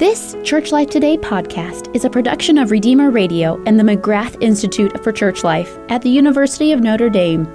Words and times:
This 0.00 0.34
Church 0.44 0.72
Life 0.72 0.88
Today 0.88 1.18
podcast 1.18 1.94
is 1.94 2.06
a 2.06 2.08
production 2.08 2.56
of 2.56 2.70
Redeemer 2.70 3.10
Radio 3.10 3.62
and 3.66 3.78
the 3.78 3.84
McGrath 3.84 4.34
Institute 4.40 5.04
for 5.04 5.12
Church 5.12 5.44
Life 5.44 5.78
at 5.90 6.00
the 6.00 6.08
University 6.08 6.72
of 6.72 6.80
Notre 6.80 7.10
Dame 7.10 7.46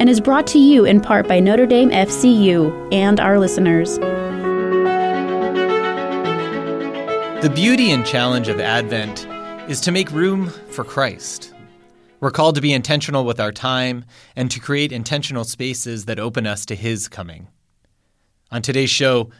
and 0.00 0.08
is 0.08 0.20
brought 0.20 0.44
to 0.48 0.58
you 0.58 0.84
in 0.84 1.00
part 1.00 1.28
by 1.28 1.38
Notre 1.38 1.64
Dame 1.64 1.90
FCU 1.90 2.92
and 2.92 3.20
our 3.20 3.38
listeners. 3.38 4.00
The 7.40 7.52
beauty 7.54 7.92
and 7.92 8.04
challenge 8.04 8.48
of 8.48 8.58
Advent 8.58 9.24
is 9.70 9.80
to 9.82 9.92
make 9.92 10.10
room 10.10 10.48
for 10.48 10.82
Christ. 10.82 11.54
We're 12.18 12.32
called 12.32 12.56
to 12.56 12.60
be 12.60 12.72
intentional 12.72 13.24
with 13.24 13.38
our 13.38 13.52
time 13.52 14.06
and 14.34 14.50
to 14.50 14.58
create 14.58 14.90
intentional 14.90 15.44
spaces 15.44 16.06
that 16.06 16.18
open 16.18 16.48
us 16.48 16.66
to 16.66 16.74
His 16.74 17.06
coming. 17.06 17.46
On 18.50 18.60
today's 18.60 18.90
show, 18.90 19.30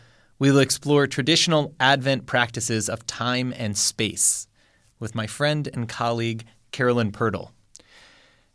we'll 0.42 0.58
explore 0.58 1.06
traditional 1.06 1.72
Advent 1.78 2.26
practices 2.26 2.88
of 2.88 3.06
time 3.06 3.54
and 3.56 3.78
space 3.78 4.48
with 4.98 5.14
my 5.14 5.24
friend 5.24 5.68
and 5.72 5.88
colleague, 5.88 6.44
Carolyn 6.72 7.12
Pirtle. 7.12 7.52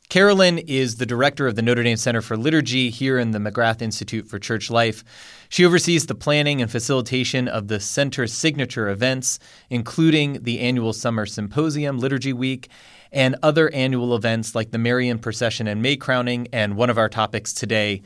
Carolyn 0.10 0.58
is 0.58 0.98
the 0.98 1.06
director 1.06 1.48
of 1.48 1.56
the 1.56 1.62
Notre 1.62 1.84
Dame 1.84 1.96
Center 1.96 2.22
for 2.22 2.36
Liturgy 2.36 2.90
here 2.90 3.18
in 3.18 3.32
the 3.32 3.40
McGrath 3.40 3.82
Institute 3.82 4.28
for 4.28 4.38
Church 4.38 4.70
Life. 4.70 5.02
She 5.48 5.64
oversees 5.64 6.08
the 6.08 6.14
planning 6.14 6.62
and 6.62 6.70
facilitation 6.70 7.48
of 7.48 7.70
the 7.70 7.80
center's 7.80 8.34
signature 8.34 8.90
events, 8.90 9.40
including 9.70 10.44
the 10.44 10.60
annual 10.60 10.92
Summer 10.92 11.26
Symposium, 11.26 12.00
Liturgy 12.00 12.34
Week, 12.34 12.70
and 13.14 13.38
other 13.42 13.74
annual 13.74 14.14
events 14.14 14.54
like 14.54 14.72
the 14.72 14.78
Marian 14.78 15.20
Procession 15.20 15.68
and 15.68 15.82
May 15.82 15.96
Crowning, 15.96 16.50
and 16.52 16.76
one 16.76 16.90
of 16.90 16.98
our 16.98 17.08
topics 17.08 17.54
today, 17.54 18.02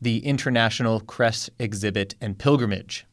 the 0.00 0.24
International 0.24 1.00
Creche 1.00 1.50
Exhibit 1.58 2.14
and 2.18 2.38
Pilgrimage. 2.38 3.05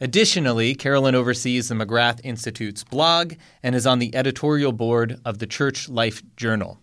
Additionally, 0.00 0.74
Carolyn 0.74 1.14
oversees 1.14 1.68
the 1.68 1.74
McGrath 1.74 2.20
Institute's 2.22 2.84
blog 2.84 3.34
and 3.62 3.74
is 3.74 3.86
on 3.86 3.98
the 3.98 4.14
editorial 4.14 4.72
board 4.72 5.18
of 5.24 5.38
the 5.38 5.46
Church 5.46 5.88
Life 5.88 6.22
Journal. 6.36 6.78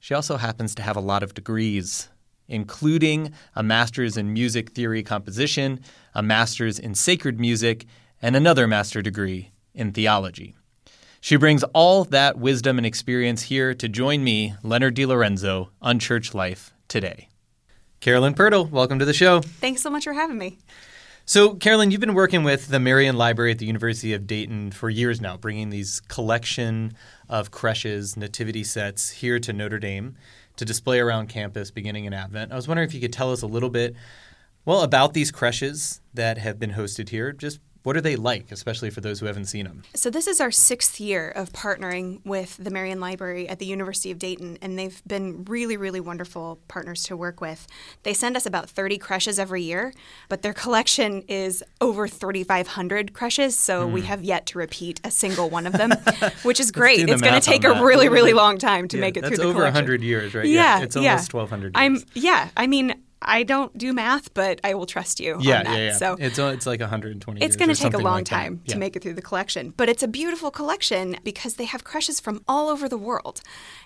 She 0.00 0.12
also 0.12 0.36
happens 0.36 0.74
to 0.74 0.82
have 0.82 0.96
a 0.96 1.00
lot 1.00 1.22
of 1.22 1.32
degrees, 1.32 2.10
including 2.46 3.32
a 3.54 3.62
master's 3.62 4.18
in 4.18 4.34
music 4.34 4.72
theory 4.72 5.02
composition, 5.02 5.80
a 6.14 6.22
master's 6.22 6.78
in 6.78 6.94
sacred 6.94 7.40
music, 7.40 7.86
and 8.20 8.36
another 8.36 8.66
master 8.66 9.00
degree 9.00 9.50
in 9.74 9.92
theology. 9.92 10.54
She 11.22 11.36
brings 11.36 11.64
all 11.72 12.04
that 12.04 12.38
wisdom 12.38 12.76
and 12.76 12.86
experience 12.86 13.42
here 13.44 13.74
to 13.74 13.88
join 13.88 14.22
me, 14.22 14.54
Leonard 14.62 14.94
DiLorenzo, 14.94 15.70
on 15.80 15.98
Church 15.98 16.34
Life 16.34 16.72
today. 16.86 17.30
Carolyn 18.00 18.34
Pirtle, 18.34 18.70
welcome 18.70 18.98
to 18.98 19.06
the 19.06 19.14
show. 19.14 19.40
Thanks 19.40 19.80
so 19.80 19.88
much 19.88 20.04
for 20.04 20.12
having 20.12 20.36
me. 20.36 20.58
So, 21.28 21.54
Carolyn, 21.54 21.90
you've 21.90 22.00
been 22.00 22.14
working 22.14 22.44
with 22.44 22.68
the 22.68 22.78
Marian 22.78 23.16
Library 23.16 23.50
at 23.50 23.58
the 23.58 23.66
University 23.66 24.12
of 24.12 24.28
Dayton 24.28 24.70
for 24.70 24.88
years 24.88 25.20
now, 25.20 25.36
bringing 25.36 25.70
these 25.70 25.98
collection 25.98 26.92
of 27.28 27.50
creches, 27.50 28.16
nativity 28.16 28.62
sets 28.62 29.10
here 29.10 29.40
to 29.40 29.52
Notre 29.52 29.80
Dame 29.80 30.14
to 30.54 30.64
display 30.64 31.00
around 31.00 31.28
campus 31.28 31.72
beginning 31.72 32.04
in 32.04 32.12
Advent. 32.12 32.52
I 32.52 32.54
was 32.54 32.68
wondering 32.68 32.88
if 32.88 32.94
you 32.94 33.00
could 33.00 33.12
tell 33.12 33.32
us 33.32 33.42
a 33.42 33.48
little 33.48 33.70
bit, 33.70 33.96
well, 34.64 34.82
about 34.82 35.14
these 35.14 35.32
creches 35.32 36.00
that 36.14 36.38
have 36.38 36.60
been 36.60 36.70
hosted 36.70 37.08
here, 37.08 37.32
just 37.32 37.58
what 37.86 37.96
are 37.96 38.00
they 38.00 38.16
like, 38.16 38.50
especially 38.50 38.90
for 38.90 39.00
those 39.00 39.20
who 39.20 39.26
haven't 39.26 39.44
seen 39.44 39.64
them? 39.64 39.84
So, 39.94 40.10
this 40.10 40.26
is 40.26 40.40
our 40.40 40.50
sixth 40.50 40.98
year 40.98 41.30
of 41.30 41.52
partnering 41.52 42.18
with 42.24 42.56
the 42.56 42.68
Marian 42.72 42.98
Library 42.98 43.48
at 43.48 43.60
the 43.60 43.64
University 43.64 44.10
of 44.10 44.18
Dayton, 44.18 44.58
and 44.60 44.76
they've 44.76 45.00
been 45.06 45.44
really, 45.44 45.76
really 45.76 46.00
wonderful 46.00 46.58
partners 46.66 47.04
to 47.04 47.16
work 47.16 47.40
with. 47.40 47.68
They 48.02 48.12
send 48.12 48.36
us 48.36 48.44
about 48.44 48.68
30 48.68 48.98
creches 48.98 49.38
every 49.38 49.62
year, 49.62 49.94
but 50.28 50.42
their 50.42 50.52
collection 50.52 51.22
is 51.28 51.62
over 51.80 52.08
3,500 52.08 53.12
creches, 53.12 53.56
so 53.56 53.86
mm. 53.86 53.92
we 53.92 54.00
have 54.02 54.24
yet 54.24 54.46
to 54.46 54.58
repeat 54.58 55.00
a 55.04 55.10
single 55.12 55.48
one 55.48 55.64
of 55.64 55.74
them, 55.74 55.92
which 56.42 56.58
is 56.58 56.72
great. 56.72 57.08
it's 57.08 57.22
going 57.22 57.40
to 57.40 57.40
take 57.40 57.62
a 57.62 57.84
really, 57.84 58.08
really 58.08 58.32
long 58.32 58.58
time 58.58 58.88
to 58.88 58.96
yeah, 58.96 59.00
make 59.00 59.16
it 59.16 59.20
through 59.20 59.36
the 59.36 59.42
collection. 59.42 59.60
That's 59.62 59.64
over 59.64 59.72
100 59.72 60.02
years, 60.02 60.34
right? 60.34 60.44
Yeah, 60.44 60.78
yeah 60.78 60.82
it's 60.82 60.96
almost 60.96 61.32
yeah. 61.32 61.38
1,200 61.38 61.66
years. 61.66 61.72
I'm, 61.76 62.02
yeah, 62.14 62.48
I 62.56 62.66
mean, 62.66 62.96
I 63.22 63.44
don't 63.44 63.76
do 63.76 63.92
math, 63.94 64.34
but 64.34 64.60
I 64.62 64.74
will 64.74 64.84
trust 64.84 65.20
you. 65.20 65.38
Yeah, 65.40 65.58
on 65.58 65.64
that. 65.64 65.78
yeah, 65.78 65.84
yeah. 65.86 65.92
So 65.94 66.16
it's 66.18 66.38
it's 66.38 66.66
like 66.66 66.80
120. 66.80 67.42
It's 67.42 67.56
going 67.56 67.70
to 67.70 67.74
take 67.74 67.94
a 67.94 67.98
long 67.98 68.18
like 68.18 68.24
time 68.26 68.60
yeah. 68.64 68.74
to 68.74 68.78
make 68.78 68.94
it 68.94 69.02
through 69.02 69.14
the 69.14 69.22
collection, 69.22 69.72
but 69.76 69.88
it's 69.88 70.02
a 70.02 70.08
beautiful 70.08 70.50
collection 70.50 71.16
because 71.24 71.54
they 71.54 71.64
have 71.64 71.82
creches 71.82 72.20
from 72.20 72.42
all 72.46 72.68
over 72.68 72.88
the 72.88 72.98
world. 72.98 73.40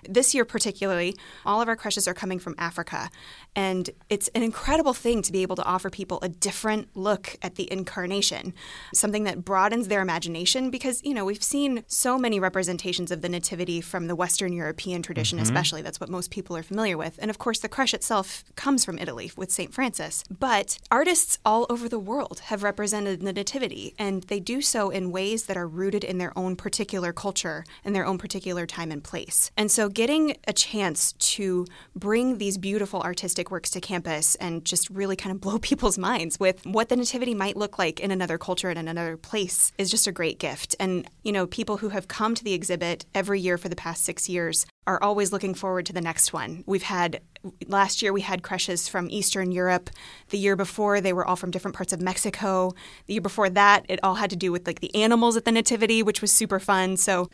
This 0.09 0.35
year, 0.35 0.45
particularly, 0.45 1.17
all 1.47 1.61
of 1.61 1.69
our 1.69 1.77
creches 1.77 2.09
are 2.09 2.15
coming 2.15 2.41
from 2.41 2.57
Africa, 2.59 3.09
and 3.55 3.91
it's 4.09 4.29
an 4.29 4.43
incredible 4.43 4.95
thing 4.95 5.23
to 5.23 5.33
be 5.33 5.43
able 5.43 5.57
to 5.57 5.65
offer 5.65 5.91
people 5.91 6.19
a 6.23 6.29
different 6.29 6.89
look 6.97 7.37
at 7.41 7.55
the 7.55 7.71
incarnation, 7.73 8.53
something 8.93 9.25
that 9.25 9.45
broadens 9.45 9.87
their 9.89 10.03
imagination. 10.03 10.71
Because 10.71 11.03
you 11.05 11.15
know 11.15 11.25
we've 11.25 11.43
seen 11.43 11.85
so 11.87 12.19
many 12.19 12.41
representations 12.41 13.13
of 13.13 13.23
the 13.23 13.29
Nativity 13.29 13.81
from 13.81 14.09
the 14.09 14.17
Western 14.17 14.53
European 14.53 15.03
tradition, 15.03 15.39
mm-hmm. 15.39 15.45
especially. 15.45 15.83
That's 15.83 16.01
what 16.01 16.11
most 16.11 16.33
people 16.33 16.57
are 16.57 16.65
familiar 16.65 16.99
with, 16.99 17.17
and 17.23 17.31
of 17.31 17.39
course, 17.39 17.61
the 17.61 17.69
creche 17.69 17.95
itself 17.95 18.43
comes 18.57 18.85
from 18.85 18.99
Italy 18.99 19.20
with 19.37 19.51
Saint 19.51 19.75
Francis. 19.75 20.25
But 20.31 20.79
artists 20.91 21.39
all 21.45 21.67
over 21.69 21.89
the 21.89 21.99
world 21.99 22.41
have 22.47 22.63
represented 22.63 23.21
the 23.21 23.33
Nativity, 23.33 23.95
and 23.99 24.23
they 24.25 24.41
do 24.41 24.61
so 24.63 24.91
in 24.91 25.13
ways 25.13 25.47
that 25.47 25.57
are 25.57 25.69
rooted 25.69 26.05
in 26.05 26.19
their 26.19 26.37
own 26.37 26.57
particular 26.57 27.13
culture 27.13 27.65
and 27.85 27.95
their 27.95 28.07
own 28.07 28.19
particular 28.19 28.67
time 28.67 28.91
and 28.91 29.05
place. 29.05 29.51
And 29.57 29.71
so, 29.71 29.89
getting 29.89 30.37
a 30.47 30.53
chance 30.53 31.13
to 31.13 31.67
bring 31.95 32.39
these 32.39 32.59
beautiful 32.59 33.03
artistic 33.03 33.51
works 33.51 33.71
to 33.71 33.81
campus 33.81 34.35
and 34.37 34.65
just 34.65 34.89
really 34.91 35.17
kind 35.17 35.35
of 35.35 35.41
blow 35.41 35.59
people's 35.71 35.99
minds 35.99 36.39
with 36.41 36.65
what 36.67 36.89
the 36.89 36.97
Nativity 36.97 37.35
might 37.35 37.57
look 37.57 37.79
like 37.79 38.01
in 38.01 38.11
another 38.11 38.39
culture 38.39 38.71
and 38.71 38.79
in 38.79 38.89
another 38.89 39.17
place 39.17 39.73
is 39.79 39.91
just 39.91 40.07
a 40.07 40.13
great 40.13 40.39
gift. 40.39 40.75
And, 40.81 41.09
you 41.23 41.33
know, 41.33 41.47
people 41.47 41.79
who 41.79 41.91
have 41.91 42.09
come 42.09 42.35
to 42.35 42.45
the 42.45 42.55
exhibit 42.55 43.07
every 43.15 43.41
year 43.41 43.59
for 43.59 43.69
the 43.69 43.77
past 43.77 44.05
six 44.05 44.29
years 44.29 44.67
are 44.87 45.03
always 45.03 45.33
looking 45.33 45.55
forward 45.55 45.87
to 45.87 45.93
the 45.93 46.01
next 46.01 46.33
one. 46.33 46.65
We've 46.67 46.83
had 46.83 47.21
last 47.67 48.03
year 48.03 48.13
we 48.13 48.23
had 48.23 48.43
creches 48.43 48.89
from 48.89 49.09
Eastern 49.11 49.53
Europe. 49.53 49.91
The 50.31 50.39
year 50.39 50.57
before 50.57 51.01
they 51.01 51.13
were 51.13 51.25
all 51.25 51.37
from 51.37 51.51
different 51.51 51.77
parts 51.77 51.93
of 51.93 52.01
Mexico. 52.01 52.73
The 53.07 53.15
year 53.15 53.21
before 53.21 53.51
that 53.51 53.85
it 53.89 54.01
all 54.03 54.15
had 54.15 54.31
to 54.31 54.37
do 54.37 54.51
with 54.53 54.67
like 54.67 54.81
the 54.81 54.95
animals 54.95 55.37
at 55.37 55.45
the 55.45 55.53
nativity, 55.53 56.03
which 56.03 56.21
was 56.21 56.33
super 56.33 56.59
fun. 56.59 56.97
So 56.97 57.29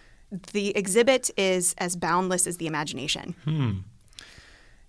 the 0.52 0.76
exhibit 0.76 1.30
is 1.36 1.74
as 1.78 1.96
boundless 1.96 2.46
as 2.46 2.56
the 2.56 2.66
imagination. 2.66 3.34
Hmm. 3.44 3.72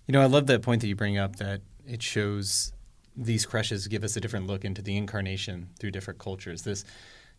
You 0.06 0.12
know, 0.12 0.20
I 0.20 0.26
love 0.26 0.46
that 0.46 0.62
point 0.62 0.80
that 0.80 0.88
you 0.88 0.96
bring 0.96 1.18
up 1.18 1.36
that 1.36 1.60
it 1.86 2.02
shows 2.02 2.72
these 3.16 3.46
creches 3.46 3.88
give 3.88 4.04
us 4.04 4.16
a 4.16 4.20
different 4.20 4.46
look 4.46 4.64
into 4.64 4.80
the 4.80 4.96
incarnation 4.96 5.68
through 5.78 5.90
different 5.90 6.18
cultures. 6.18 6.62
This 6.62 6.84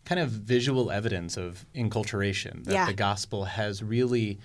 kind 0.04 0.20
of 0.20 0.30
visual 0.30 0.90
evidence 0.90 1.36
of 1.36 1.66
enculturation 1.74 2.64
that 2.64 2.72
yeah. 2.72 2.86
the 2.86 2.94
gospel 2.94 3.44
has 3.44 3.82
really 3.82 4.38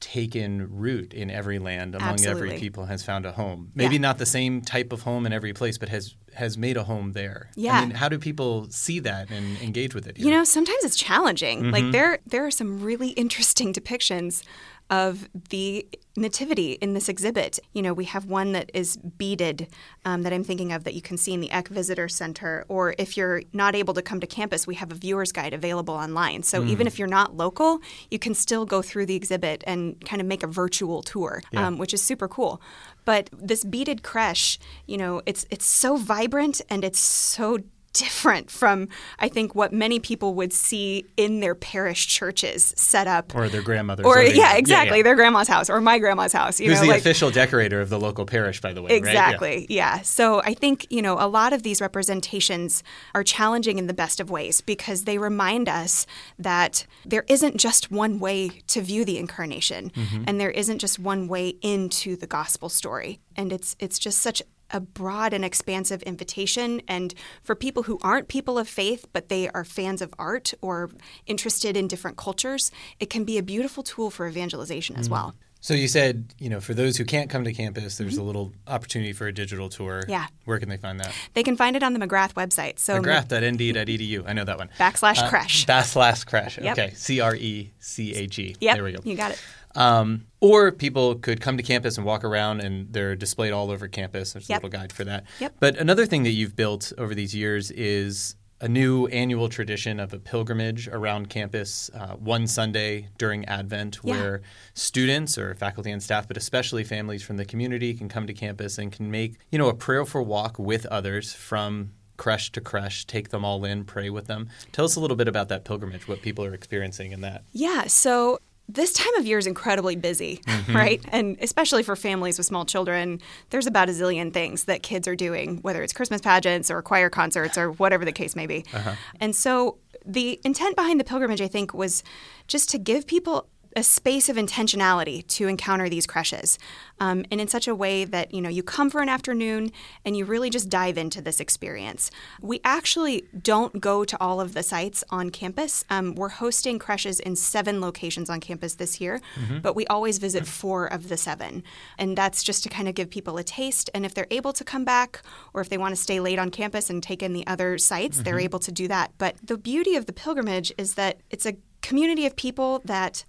taken 0.00 0.68
root 0.76 1.14
in 1.14 1.30
every 1.30 1.58
land 1.58 1.94
among 1.94 2.10
Absolutely. 2.10 2.48
every 2.48 2.60
people 2.60 2.84
has 2.84 3.02
found 3.02 3.24
a 3.24 3.32
home 3.32 3.70
maybe 3.74 3.94
yeah. 3.94 4.00
not 4.00 4.18
the 4.18 4.26
same 4.26 4.60
type 4.60 4.92
of 4.92 5.02
home 5.02 5.24
in 5.24 5.32
every 5.32 5.52
place 5.52 5.78
but 5.78 5.88
has 5.88 6.14
has 6.36 6.56
made 6.56 6.76
a 6.76 6.84
home 6.84 7.12
there 7.12 7.50
yeah 7.56 7.78
i 7.78 7.80
mean 7.80 7.90
how 7.90 8.08
do 8.08 8.18
people 8.18 8.66
see 8.70 8.98
that 8.98 9.30
and 9.30 9.58
engage 9.58 9.94
with 9.94 10.06
it 10.06 10.16
here? 10.16 10.26
you 10.26 10.32
know 10.32 10.44
sometimes 10.44 10.84
it's 10.84 10.96
challenging 10.96 11.62
mm-hmm. 11.62 11.70
like 11.70 11.92
there 11.92 12.18
there 12.26 12.44
are 12.44 12.50
some 12.50 12.80
really 12.80 13.08
interesting 13.10 13.72
depictions 13.78 14.42
of 14.88 15.28
the 15.50 15.86
nativity 16.16 16.72
in 16.72 16.94
this 16.94 17.08
exhibit. 17.08 17.58
You 17.72 17.82
know, 17.82 17.92
we 17.92 18.04
have 18.04 18.26
one 18.26 18.52
that 18.52 18.70
is 18.72 18.96
beaded 18.96 19.68
um, 20.04 20.22
that 20.22 20.32
I'm 20.32 20.44
thinking 20.44 20.72
of 20.72 20.84
that 20.84 20.94
you 20.94 21.02
can 21.02 21.16
see 21.16 21.34
in 21.34 21.40
the 21.40 21.50
Eck 21.50 21.68
Visitor 21.68 22.08
Center. 22.08 22.64
Or 22.68 22.94
if 22.96 23.16
you're 23.16 23.42
not 23.52 23.74
able 23.74 23.94
to 23.94 24.02
come 24.02 24.20
to 24.20 24.26
campus, 24.26 24.66
we 24.66 24.76
have 24.76 24.92
a 24.92 24.94
viewer's 24.94 25.32
guide 25.32 25.52
available 25.52 25.94
online. 25.94 26.44
So 26.44 26.62
mm. 26.62 26.68
even 26.68 26.86
if 26.86 26.98
you're 26.98 27.08
not 27.08 27.36
local, 27.36 27.80
you 28.10 28.18
can 28.18 28.34
still 28.34 28.64
go 28.64 28.80
through 28.80 29.06
the 29.06 29.16
exhibit 29.16 29.64
and 29.66 30.02
kind 30.04 30.22
of 30.22 30.28
make 30.28 30.42
a 30.42 30.46
virtual 30.46 31.02
tour, 31.02 31.42
yeah. 31.52 31.66
um, 31.66 31.78
which 31.78 31.92
is 31.92 32.00
super 32.00 32.28
cool. 32.28 32.60
But 33.06 33.30
this 33.32 33.64
beaded 33.64 34.02
creche, 34.02 34.58
you 34.86 34.98
know, 34.98 35.22
it's 35.24 35.46
it's 35.50 35.64
so 35.64 35.96
vibrant 35.96 36.60
and 36.68 36.84
it's 36.84 36.98
so 36.98 37.60
different 37.96 38.50
from 38.50 38.88
I 39.18 39.28
think 39.28 39.54
what 39.54 39.72
many 39.72 39.98
people 39.98 40.34
would 40.34 40.52
see 40.52 41.06
in 41.16 41.40
their 41.40 41.54
parish 41.54 42.06
churches 42.06 42.74
set 42.76 43.06
up, 43.06 43.34
or 43.34 43.48
their 43.48 43.62
grandmother's, 43.62 44.06
or 44.06 44.16
living. 44.16 44.36
yeah, 44.36 44.56
exactly, 44.56 44.90
yeah, 44.90 44.96
yeah. 44.96 45.02
their 45.02 45.14
grandma's 45.14 45.48
house 45.48 45.70
or 45.70 45.80
my 45.80 45.98
grandma's 45.98 46.32
house. 46.32 46.60
You 46.60 46.68
Who's 46.68 46.78
know, 46.78 46.86
the 46.86 46.92
like, 46.92 47.00
official 47.00 47.30
decorator 47.30 47.80
of 47.80 47.88
the 47.88 47.98
local 47.98 48.26
parish, 48.26 48.60
by 48.60 48.72
the 48.72 48.82
way? 48.82 48.90
Exactly, 48.90 49.48
right? 49.48 49.70
yeah. 49.70 50.02
So 50.02 50.42
I 50.42 50.54
think 50.54 50.86
you 50.90 51.00
know 51.02 51.16
a 51.18 51.28
lot 51.28 51.52
of 51.52 51.62
these 51.62 51.80
representations 51.80 52.82
are 53.14 53.24
challenging 53.24 53.78
in 53.78 53.86
the 53.86 53.94
best 53.94 54.20
of 54.20 54.30
ways 54.30 54.60
because 54.60 55.04
they 55.04 55.18
remind 55.18 55.68
us 55.68 56.06
that 56.38 56.86
there 57.04 57.24
isn't 57.28 57.56
just 57.56 57.90
one 57.90 58.18
way 58.18 58.48
to 58.68 58.82
view 58.82 59.04
the 59.04 59.18
incarnation, 59.18 59.90
mm-hmm. 59.90 60.24
and 60.26 60.40
there 60.40 60.50
isn't 60.50 60.78
just 60.78 60.98
one 60.98 61.28
way 61.28 61.54
into 61.62 62.16
the 62.16 62.26
gospel 62.26 62.68
story, 62.68 63.20
and 63.36 63.52
it's 63.52 63.74
it's 63.78 63.98
just 63.98 64.18
such 64.18 64.42
a 64.70 64.80
broad 64.80 65.32
and 65.32 65.44
expansive 65.44 66.02
invitation. 66.02 66.82
And 66.88 67.14
for 67.42 67.54
people 67.54 67.84
who 67.84 67.98
aren't 68.02 68.28
people 68.28 68.58
of 68.58 68.68
faith, 68.68 69.06
but 69.12 69.28
they 69.28 69.48
are 69.50 69.64
fans 69.64 70.02
of 70.02 70.12
art 70.18 70.52
or 70.60 70.90
interested 71.26 71.76
in 71.76 71.88
different 71.88 72.16
cultures, 72.16 72.70
it 73.00 73.10
can 73.10 73.24
be 73.24 73.38
a 73.38 73.42
beautiful 73.42 73.82
tool 73.82 74.10
for 74.10 74.26
evangelization 74.26 74.96
as 74.96 75.08
mm. 75.08 75.12
well. 75.12 75.34
So 75.60 75.74
you 75.74 75.88
said, 75.88 76.32
you 76.38 76.48
know, 76.48 76.60
for 76.60 76.74
those 76.74 76.96
who 76.96 77.04
can't 77.04 77.28
come 77.28 77.42
to 77.44 77.52
campus, 77.52 77.98
there's 77.98 78.16
a 78.18 78.22
little 78.22 78.52
opportunity 78.68 79.12
for 79.12 79.26
a 79.26 79.32
digital 79.34 79.68
tour. 79.68 80.02
Mm-hmm. 80.02 80.10
Yeah. 80.12 80.26
Where 80.44 80.60
can 80.60 80.68
they 80.68 80.76
find 80.76 81.00
that? 81.00 81.12
They 81.34 81.42
can 81.42 81.56
find 81.56 81.74
it 81.74 81.82
on 81.82 81.92
the 81.92 81.98
McGrath 81.98 82.34
website. 82.34 82.78
So 82.78 83.00
McGrath.nd.edu. 83.02 84.24
I 84.28 84.32
know 84.32 84.44
that 84.44 84.58
one. 84.58 84.68
Backslash 84.78 85.18
Uh, 85.18 85.28
creche. 85.28 85.66
Backslash 85.66 86.24
creche. 86.26 86.58
Yep. 86.62 86.78
Okay. 86.78 86.94
C 86.94 87.20
R 87.20 87.34
E 87.34 87.72
C 87.80 88.14
H 88.14 88.38
E. 88.38 88.56
Yep, 88.60 88.74
There 88.76 88.84
we 88.84 88.92
go. 88.92 89.00
you 89.02 89.16
got 89.16 89.32
it. 89.32 89.42
Um, 89.74 90.26
or 90.40 90.72
people 90.72 91.16
could 91.16 91.40
come 91.40 91.56
to 91.58 91.62
campus 91.62 91.98
and 91.98 92.06
walk 92.06 92.24
around, 92.24 92.60
and 92.60 92.90
they're 92.92 93.14
displayed 93.16 93.52
all 93.52 93.70
over 93.70 93.88
campus. 93.88 94.32
There's 94.32 94.48
Yep. 94.48 94.62
a 94.62 94.66
little 94.66 94.80
guide 94.80 94.92
for 94.92 95.04
that. 95.04 95.24
Yep. 95.40 95.56
But 95.60 95.76
another 95.76 96.06
thing 96.06 96.22
that 96.22 96.30
you've 96.30 96.56
built 96.56 96.92
over 96.96 97.14
these 97.14 97.34
years 97.34 97.70
is 97.72 98.36
a 98.60 98.68
new 98.68 99.06
annual 99.08 99.48
tradition 99.48 100.00
of 100.00 100.12
a 100.14 100.18
pilgrimage 100.18 100.88
around 100.88 101.28
campus 101.28 101.90
uh, 101.94 102.14
one 102.16 102.46
Sunday 102.46 103.08
during 103.18 103.44
Advent, 103.46 103.98
Yeah. 104.02 104.10
where 104.12 104.42
students 104.74 105.36
or 105.36 105.54
faculty 105.54 105.90
and 105.90 106.02
staff, 106.02 106.26
but 106.26 106.36
especially 106.36 106.84
families 106.84 107.22
from 107.22 107.36
the 107.36 107.44
community, 107.44 107.92
can 107.94 108.08
come 108.08 108.26
to 108.26 108.32
campus 108.34 108.78
and 108.78 108.90
can 108.90 109.10
make 109.10 109.36
you 109.50 109.58
know 109.58 109.68
a 109.68 109.74
prayerful 109.74 110.24
walk 110.24 110.58
with 110.58 110.86
others 110.86 111.32
from 111.32 111.92
creche 112.16 112.50
to 112.52 112.60
creche, 112.62 113.06
take 113.06 113.28
them 113.28 113.44
all 113.44 113.62
in, 113.66 113.84
pray 113.84 114.08
with 114.08 114.26
them. 114.26 114.48
Tell 114.72 114.86
us 114.86 114.96
a 114.96 115.00
little 115.00 115.16
bit 115.18 115.28
about 115.28 115.48
that 115.48 115.64
pilgrimage, 115.64 116.08
what 116.08 116.22
people 116.22 116.44
are 116.46 116.54
experiencing 116.54 117.12
in 117.12 117.20
that. 117.20 117.44
Yeah, 117.52 117.86
so 117.88 118.38
this 118.68 118.92
time 118.92 119.14
of 119.14 119.26
year 119.26 119.38
is 119.38 119.46
incredibly 119.46 119.96
busy, 119.96 120.38
mm-hmm. 120.38 120.76
right? 120.76 121.04
And 121.08 121.36
especially 121.40 121.82
for 121.82 121.94
families 121.94 122.38
with 122.38 122.46
small 122.46 122.64
children, 122.64 123.20
there's 123.50 123.66
about 123.66 123.88
a 123.88 123.92
zillion 123.92 124.32
things 124.32 124.64
that 124.64 124.82
kids 124.82 125.06
are 125.06 125.14
doing, 125.14 125.58
whether 125.58 125.82
it's 125.82 125.92
Christmas 125.92 126.20
pageants 126.20 126.70
or 126.70 126.82
choir 126.82 127.08
concerts 127.08 127.56
or 127.56 127.70
whatever 127.72 128.04
the 128.04 128.12
case 128.12 128.34
may 128.34 128.46
be. 128.46 128.64
Uh-huh. 128.72 128.94
And 129.20 129.36
so 129.36 129.78
the 130.04 130.40
intent 130.44 130.76
behind 130.76 131.00
the 131.00 131.04
pilgrimage, 131.04 131.40
I 131.40 131.48
think, 131.48 131.74
was 131.74 132.02
just 132.46 132.68
to 132.70 132.78
give 132.78 133.06
people 133.06 133.48
a 133.76 133.82
space 133.82 134.28
of 134.28 134.36
intentionality 134.36 135.26
to 135.26 135.46
encounter 135.46 135.88
these 135.88 136.06
creches 136.06 136.58
um, 136.98 137.24
and 137.30 137.40
in 137.40 137.46
such 137.46 137.68
a 137.68 137.74
way 137.74 138.04
that 138.04 138.32
you 138.32 138.40
know 138.40 138.48
you 138.48 138.62
come 138.62 138.88
for 138.88 139.02
an 139.02 139.08
afternoon 139.08 139.70
and 140.04 140.16
you 140.16 140.24
really 140.24 140.50
just 140.50 140.68
dive 140.68 140.96
into 140.96 141.20
this 141.20 141.38
experience. 141.38 142.10
We 142.40 142.60
actually 142.64 143.24
don't 143.40 143.80
go 143.80 144.04
to 144.04 144.20
all 144.20 144.40
of 144.40 144.54
the 144.54 144.62
sites 144.62 145.04
on 145.10 145.30
campus. 145.30 145.84
Um, 145.90 146.14
we're 146.14 146.30
hosting 146.30 146.78
creches 146.78 147.20
in 147.20 147.36
seven 147.36 147.80
locations 147.80 148.30
on 148.30 148.40
campus 148.40 148.74
this 148.74 149.00
year 149.00 149.20
but 149.62 149.76
we 149.76 149.86
always 149.86 150.18
visit 150.18 150.46
four 150.46 150.86
of 150.86 151.08
the 151.08 151.16
seven. 151.16 151.62
And 151.98 152.16
that's 152.16 152.42
just 152.42 152.62
to 152.62 152.68
kind 152.68 152.88
of 152.88 152.94
give 152.94 153.10
people 153.10 153.36
a 153.36 153.44
taste. 153.44 153.90
And 153.94 154.06
if 154.06 154.14
they're 154.14 154.26
able 154.30 154.52
to 154.54 154.64
come 154.64 154.84
back 154.84 155.22
or 155.52 155.60
if 155.60 155.68
they 155.68 155.78
want 155.78 155.94
to 155.94 156.00
stay 156.00 156.20
late 156.20 156.38
on 156.38 156.50
campus 156.50 156.88
and 156.88 157.02
take 157.02 157.22
in 157.22 157.32
the 157.32 157.46
other 157.46 157.78
sites 157.78 158.22
they're 158.22 158.40
able 158.40 158.58
to 158.60 158.72
do 158.72 158.88
that. 158.88 159.12
But 159.18 159.36
the 159.42 159.58
beauty 159.58 159.96
of 159.96 160.06
the 160.06 160.12
pilgrimage 160.12 160.72
is 160.78 160.94
that 160.94 161.20
it's 161.30 161.46
a 161.46 161.56
community 161.82 162.26
of 162.26 162.34
people 162.36 162.80
that 162.84 163.24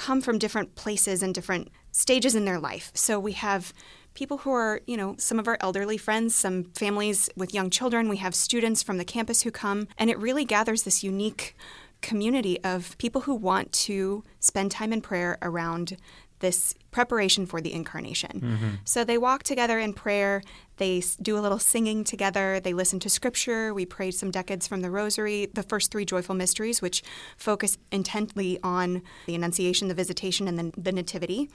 come 0.00 0.22
from 0.22 0.38
different 0.38 0.74
places 0.76 1.22
and 1.22 1.34
different 1.34 1.68
stages 1.92 2.34
in 2.34 2.46
their 2.46 2.58
life. 2.58 2.90
So 2.94 3.20
we 3.20 3.32
have 3.32 3.74
people 4.14 4.38
who 4.38 4.50
are, 4.50 4.80
you 4.86 4.96
know, 4.96 5.14
some 5.18 5.38
of 5.38 5.46
our 5.46 5.58
elderly 5.60 5.98
friends, 5.98 6.34
some 6.34 6.64
families 6.72 7.28
with 7.36 7.52
young 7.52 7.68
children. 7.68 8.08
We 8.08 8.16
have 8.16 8.34
students 8.34 8.82
from 8.82 8.96
the 8.96 9.04
campus 9.04 9.42
who 9.42 9.50
come, 9.50 9.88
and 9.98 10.08
it 10.08 10.18
really 10.18 10.46
gathers 10.46 10.84
this 10.84 11.04
unique 11.04 11.54
community 12.00 12.58
of 12.64 12.96
people 12.96 13.20
who 13.20 13.34
want 13.34 13.72
to 13.72 14.24
spend 14.40 14.70
time 14.70 14.90
in 14.90 15.02
prayer 15.02 15.36
around 15.42 15.98
this 16.38 16.74
preparation 16.90 17.46
for 17.46 17.60
the 17.60 17.72
incarnation. 17.72 18.78
So 18.84 19.04
they 19.04 19.18
walk 19.18 19.42
together 19.42 19.78
in 19.78 19.92
prayer. 19.92 20.42
They 20.80 21.02
do 21.20 21.36
a 21.36 21.40
little 21.40 21.58
singing 21.58 22.04
together. 22.04 22.58
They 22.58 22.72
listen 22.72 23.00
to 23.00 23.10
scripture. 23.10 23.74
We 23.74 23.84
pray 23.84 24.10
some 24.10 24.30
decades 24.30 24.66
from 24.66 24.80
the 24.80 24.90
rosary, 24.90 25.46
the 25.52 25.62
first 25.62 25.90
three 25.90 26.06
joyful 26.06 26.34
mysteries, 26.34 26.80
which 26.80 27.02
focus 27.36 27.76
intently 27.92 28.58
on 28.62 29.02
the 29.26 29.34
Annunciation, 29.34 29.88
the 29.88 29.94
Visitation, 29.94 30.48
and 30.48 30.58
the, 30.58 30.72
the 30.80 30.90
Nativity. 30.90 31.50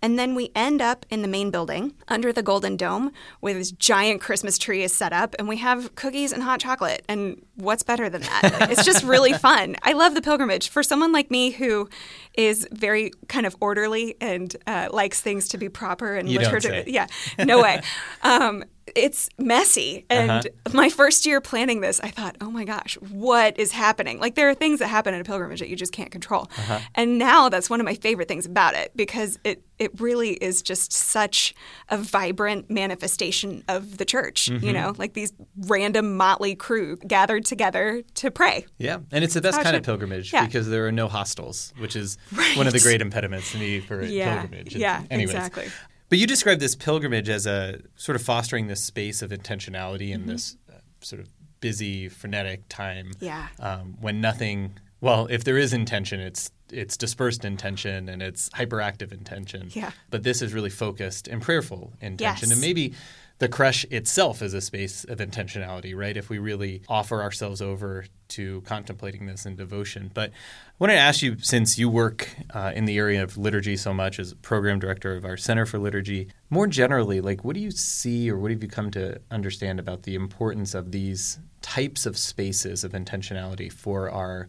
And 0.00 0.16
then 0.16 0.36
we 0.36 0.52
end 0.54 0.80
up 0.80 1.04
in 1.10 1.22
the 1.22 1.28
main 1.28 1.50
building 1.50 1.94
under 2.06 2.32
the 2.32 2.42
Golden 2.42 2.76
Dome 2.76 3.10
where 3.40 3.54
this 3.54 3.72
giant 3.72 4.20
Christmas 4.20 4.56
tree 4.58 4.84
is 4.84 4.92
set 4.94 5.12
up, 5.12 5.34
and 5.40 5.48
we 5.48 5.56
have 5.56 5.96
cookies 5.96 6.32
and 6.32 6.44
hot 6.44 6.60
chocolate. 6.60 7.04
And 7.08 7.44
what's 7.56 7.82
better 7.82 8.08
than 8.08 8.22
that? 8.22 8.68
it's 8.70 8.84
just 8.84 9.02
really 9.02 9.32
fun. 9.32 9.74
I 9.82 9.92
love 9.92 10.14
the 10.14 10.22
pilgrimage. 10.22 10.68
For 10.68 10.84
someone 10.84 11.10
like 11.10 11.32
me 11.32 11.50
who 11.50 11.88
is 12.34 12.68
very 12.70 13.10
kind 13.26 13.44
of 13.44 13.56
orderly 13.60 14.14
and 14.20 14.54
uh, 14.68 14.77
likes 14.90 15.20
things 15.20 15.48
to 15.48 15.58
be 15.58 15.68
proper 15.68 16.14
and 16.14 16.28
You 16.28 16.38
liturgical. 16.38 16.84
Yeah, 16.86 17.06
no 17.38 17.62
way. 17.62 17.80
um, 18.22 18.64
it's 18.94 19.28
messy. 19.38 20.04
And 20.10 20.30
Uh-huh. 20.30 20.42
my 20.72 20.88
first 20.88 21.26
year 21.26 21.40
planning 21.40 21.80
this, 21.80 22.00
I 22.00 22.10
thought, 22.10 22.36
oh 22.40 22.50
my 22.50 22.64
gosh, 22.64 22.94
what 23.10 23.58
is 23.58 23.72
happening? 23.72 24.18
Like, 24.20 24.34
there 24.34 24.48
are 24.48 24.54
things 24.54 24.78
that 24.80 24.88
happen 24.88 25.14
in 25.14 25.20
a 25.20 25.24
pilgrimage 25.24 25.60
that 25.60 25.68
you 25.68 25.76
just 25.76 25.92
can't 25.92 26.10
control. 26.10 26.50
Uh-huh. 26.58 26.78
And 26.94 27.18
now 27.18 27.48
that's 27.48 27.68
one 27.70 27.80
of 27.80 27.84
my 27.84 27.94
favorite 27.94 28.28
things 28.28 28.46
about 28.46 28.74
it 28.74 28.92
because 28.96 29.38
it, 29.44 29.62
it 29.78 30.00
really 30.00 30.30
is 30.32 30.60
just 30.62 30.92
such 30.92 31.54
a 31.88 31.96
vibrant 31.96 32.68
manifestation 32.70 33.62
of 33.68 33.98
the 33.98 34.04
church, 34.04 34.46
Mm-hmm. 34.50 34.64
you 34.66 34.72
know, 34.72 34.94
like 34.98 35.12
these 35.14 35.32
random 35.66 36.16
motley 36.16 36.54
crew 36.54 36.96
gathered 37.06 37.44
together 37.44 38.02
to 38.14 38.30
pray. 38.30 38.66
Yeah, 38.78 38.98
and 39.12 39.22
it's 39.24 39.34
the 39.34 39.40
best 39.40 39.60
kind 39.60 39.76
of 39.76 39.82
pilgrimage 39.82 40.32
Yeah. 40.32 40.44
because 40.46 40.68
there 40.68 40.86
are 40.86 40.92
no 40.92 41.08
hostels, 41.08 41.72
which 41.78 41.94
is 41.96 42.18
one 42.56 42.66
of 42.66 42.72
the 42.72 42.80
great 42.80 43.00
impediments 43.00 43.52
to 43.52 43.58
me 43.58 43.80
for 43.80 44.00
a 44.00 44.06
Yeah, 44.06 44.40
pilgrimage. 44.40 44.74
yeah, 44.74 45.02
Anyways. 45.10 45.34
exactly. 45.34 45.66
But 46.08 46.18
you 46.18 46.26
describe 46.26 46.58
this 46.58 46.74
pilgrimage 46.74 47.28
as 47.28 47.46
a 47.46 47.80
sort 47.96 48.16
of 48.16 48.22
fostering 48.22 48.66
this 48.66 48.82
space 48.82 49.20
of 49.22 49.30
intentionality 49.30 50.10
in 50.10 50.26
this 50.26 50.56
uh, 50.70 50.78
sort 51.00 51.20
of 51.20 51.28
busy, 51.60 52.08
frenetic 52.08 52.68
time. 52.68 53.12
Yeah. 53.20 53.48
Um, 53.60 53.96
when 54.00 54.20
nothing, 54.20 54.74
well, 55.00 55.26
if 55.28 55.44
there 55.44 55.58
is 55.58 55.72
intention, 55.72 56.20
it's 56.20 56.50
it's 56.70 56.96
dispersed 56.98 57.44
intention 57.46 58.08
and 58.10 58.20
it's 58.22 58.50
hyperactive 58.50 59.10
intention. 59.12 59.70
Yeah. 59.72 59.90
But 60.10 60.22
this 60.22 60.42
is 60.42 60.52
really 60.52 60.68
focused 60.70 61.26
and 61.28 61.40
prayerful 61.40 61.92
intention, 62.00 62.48
Yes. 62.48 62.52
and 62.52 62.60
maybe 62.60 62.92
the 63.38 63.48
creche 63.48 63.84
itself 63.90 64.42
is 64.42 64.52
a 64.52 64.60
space 64.60 65.04
of 65.04 65.18
intentionality, 65.18 65.96
right? 65.96 66.16
If 66.16 66.28
we 66.28 66.38
really 66.38 66.82
offer 66.88 67.22
ourselves 67.22 67.62
over 67.62 68.04
to 68.28 68.60
contemplating 68.62 69.26
this 69.26 69.46
in 69.46 69.56
devotion. 69.56 70.10
But 70.12 70.30
I 70.30 70.32
wanted 70.78 70.94
to 70.94 71.00
ask 71.00 71.22
you, 71.22 71.38
since 71.38 71.78
you 71.78 71.88
work 71.88 72.28
uh, 72.52 72.72
in 72.74 72.84
the 72.84 72.98
area 72.98 73.22
of 73.22 73.38
liturgy 73.38 73.76
so 73.76 73.94
much 73.94 74.18
as 74.18 74.34
program 74.34 74.78
director 74.78 75.16
of 75.16 75.24
our 75.24 75.36
Center 75.36 75.66
for 75.66 75.78
Liturgy, 75.78 76.28
more 76.50 76.66
generally, 76.66 77.20
like 77.20 77.44
what 77.44 77.54
do 77.54 77.60
you 77.60 77.70
see 77.70 78.30
or 78.30 78.38
what 78.38 78.50
have 78.50 78.62
you 78.62 78.68
come 78.68 78.90
to 78.90 79.20
understand 79.30 79.78
about 79.78 80.02
the 80.02 80.14
importance 80.14 80.74
of 80.74 80.90
these 80.90 81.38
types 81.62 82.06
of 82.06 82.18
spaces 82.18 82.84
of 82.84 82.92
intentionality 82.92 83.72
for 83.72 84.10
our 84.10 84.48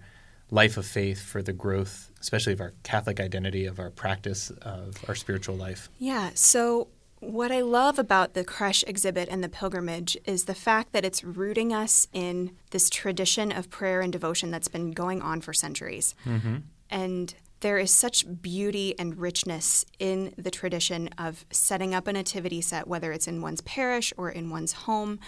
life 0.51 0.77
of 0.77 0.85
faith, 0.85 1.21
for 1.21 1.43
the 1.43 1.53
growth, 1.53 2.09
especially 2.19 2.53
of 2.53 2.61
our 2.61 2.73
Catholic 2.83 3.19
identity, 3.19 3.65
of 3.65 3.79
our 3.79 3.91
practice 3.91 4.49
of 4.63 4.95
our 5.07 5.15
spiritual 5.15 5.55
life? 5.55 5.89
Yeah. 5.99 6.31
So, 6.33 6.87
what 7.19 7.51
I 7.51 7.61
love 7.61 7.99
about 7.99 8.33
the 8.33 8.43
creche 8.43 8.83
exhibit 8.87 9.27
and 9.29 9.43
the 9.43 9.49
pilgrimage 9.49 10.17
is 10.25 10.45
the 10.45 10.55
fact 10.55 10.93
that 10.93 11.03
it's 11.03 11.23
rooting 11.23 11.73
us 11.73 12.07
in 12.13 12.51
this 12.71 12.89
tradition 12.89 13.51
of 13.51 13.69
prayer 13.69 14.01
and 14.01 14.11
devotion 14.11 14.51
that's 14.51 14.69
been 14.69 14.91
going 14.91 15.21
on 15.21 15.41
for 15.41 15.53
centuries. 15.53 16.15
Mm-hmm. 16.25 16.57
And 16.89 17.35
there 17.59 17.77
is 17.77 17.93
such 17.93 18.41
beauty 18.41 18.97
and 18.97 19.17
richness 19.17 19.85
in 19.99 20.33
the 20.37 20.51
tradition 20.51 21.09
of 21.17 21.45
setting 21.51 21.93
up 21.93 22.07
a 22.07 22.13
nativity 22.13 22.61
set, 22.61 22.87
whether 22.87 23.11
it's 23.11 23.27
in 23.27 23.41
one's 23.41 23.61
parish 23.61 24.13
or 24.15 24.29
in 24.29 24.49
one's 24.49 24.73
home. 24.73 25.19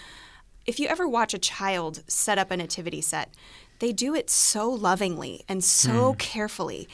If 0.64 0.80
you 0.80 0.88
ever 0.88 1.06
watch 1.06 1.34
a 1.34 1.38
child 1.38 2.02
set 2.06 2.38
up 2.38 2.50
a 2.50 2.56
nativity 2.56 3.02
set, 3.02 3.34
they 3.80 3.92
do 3.92 4.14
it 4.14 4.30
so 4.30 4.70
lovingly 4.70 5.44
and 5.48 5.62
so 5.62 6.12
hmm. 6.12 6.18
carefully. 6.18 6.88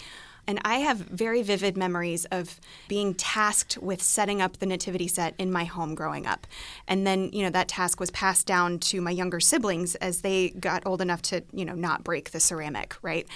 And 0.49 0.59
I 0.65 0.77
have 0.77 0.97
very 0.97 1.43
vivid 1.43 1.77
memories 1.77 2.25
of 2.33 2.59
being 2.89 3.13
tasked 3.15 3.77
with 3.79 4.03
setting 4.03 4.41
up 4.41 4.57
the 4.57 4.67
nativity 4.67 5.07
set 5.07 5.35
in 5.37 5.53
my 5.53 5.65
home 5.65 5.95
growing 5.95 6.27
up. 6.27 6.47
And 6.89 7.07
then, 7.07 7.29
you 7.35 7.43
know, 7.43 7.51
that 7.51 7.69
task 7.69 8.01
was 8.01 8.11
passed 8.11 8.47
down 8.47 8.79
to 8.81 9.03
my 9.03 9.11
younger 9.11 9.41
siblings 9.41 9.95
as 9.97 10.23
they 10.23 10.49
got 10.49 10.87
old 10.87 11.03
enough 11.03 11.21
to, 11.23 11.45
you 11.53 11.67
know, 11.67 11.75
not 11.75 12.03
break 12.03 12.31
the 12.31 12.41
ceramic, 12.41 12.97
right? 13.03 13.29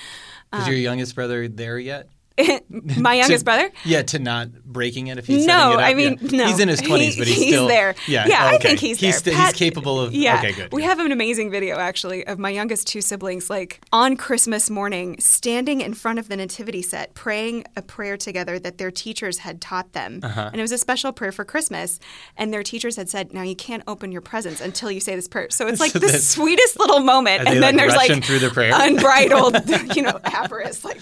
Is 0.55 0.67
your 0.67 0.77
um, 0.77 0.83
youngest 0.83 1.15
brother 1.15 1.49
there 1.49 1.79
yet? 1.79 2.09
my 2.99 3.15
youngest 3.15 3.41
To- 3.41 3.45
brother? 3.45 3.71
Yeah, 3.85 4.03
to 4.03 4.19
not 4.19 4.53
breaking 4.65 5.09
it 5.09 5.19
if 5.19 5.27
he's 5.27 5.47
No? 5.47 5.75
I 5.79 5.95
mean, 5.95 6.19
Yeah. 6.21 6.39
no. 6.39 6.47
He's 6.47 6.61
in 6.61 6.69
his 6.69 6.81
twenties, 6.81 7.15
He- 7.15 7.21
but 7.21 7.29
he's, 7.29 7.37
he's 7.39 7.49
still 7.49 7.67
there. 7.69 7.95
Yeah, 8.07 8.27
Yeah, 8.27 8.45
I 8.45 8.55
okay. 8.57 8.69
think 8.69 8.81
he's 8.81 9.01
he's, 9.01 9.21
there. 9.23 9.35
sti- 9.35 9.45
he's 9.47 9.53
capable 9.55 10.01
of. 10.01 10.15
Yeah, 10.15 10.39
Okay, 10.39 10.53
good. 10.53 10.73
We 10.73 10.83
good. 10.83 10.89
have 10.89 10.99
an 11.01 11.13
amazing 11.13 11.51
video 11.51 11.77
actually 11.79 12.27
of 12.27 12.39
my 12.39 12.51
youngest 12.51 12.87
two 12.87 13.01
siblings, 13.01 13.51
like 13.51 13.81
on 13.93 14.17
Christmas 14.17 14.71
morning, 14.71 15.17
standing 15.21 15.81
in 15.81 15.95
front 15.95 16.19
of 16.19 16.29
the 16.29 16.37
nativity 16.37 16.83
set, 16.83 17.15
praying 17.15 17.65
a 17.77 17.83
prayer 17.83 18.17
together 18.17 18.59
that 18.59 18.79
their 18.79 18.91
teachers 18.91 19.39
had 19.39 19.61
taught 19.61 19.93
them, 19.93 20.21
Uh-huh. 20.23 20.51
and 20.53 20.61
it 20.61 20.63
was 20.63 20.73
a 20.73 20.79
special 20.79 21.13
prayer 21.13 21.33
for 21.33 21.45
Christmas. 21.45 21.99
And 22.37 22.53
their 22.53 22.63
teachers 22.63 22.97
had 22.97 23.09
said, 23.09 23.33
"Now 23.35 23.43
you 23.43 23.57
can't 23.57 23.83
open 23.87 24.13
your 24.13 24.21
presents 24.23 24.61
until 24.61 24.91
you 24.91 25.01
say 25.01 25.15
this 25.17 25.29
prayer." 25.29 25.49
So 25.51 25.67
it's 25.67 25.81
like 25.85 25.93
So 25.93 25.99
the 25.99 26.07
then- 26.09 26.21
sweetest 26.21 26.79
little 26.79 27.01
moment, 27.01 27.47
and 27.47 27.63
then 27.63 27.77
like, 27.77 27.77
there's 27.77 27.95
like 27.97 28.25
through 28.25 28.39
the 28.39 28.51
prayer? 28.51 28.73
unbridled, 28.75 29.57
you 29.97 30.03
know, 30.03 30.19
avarice, 30.25 30.85
like 30.85 31.01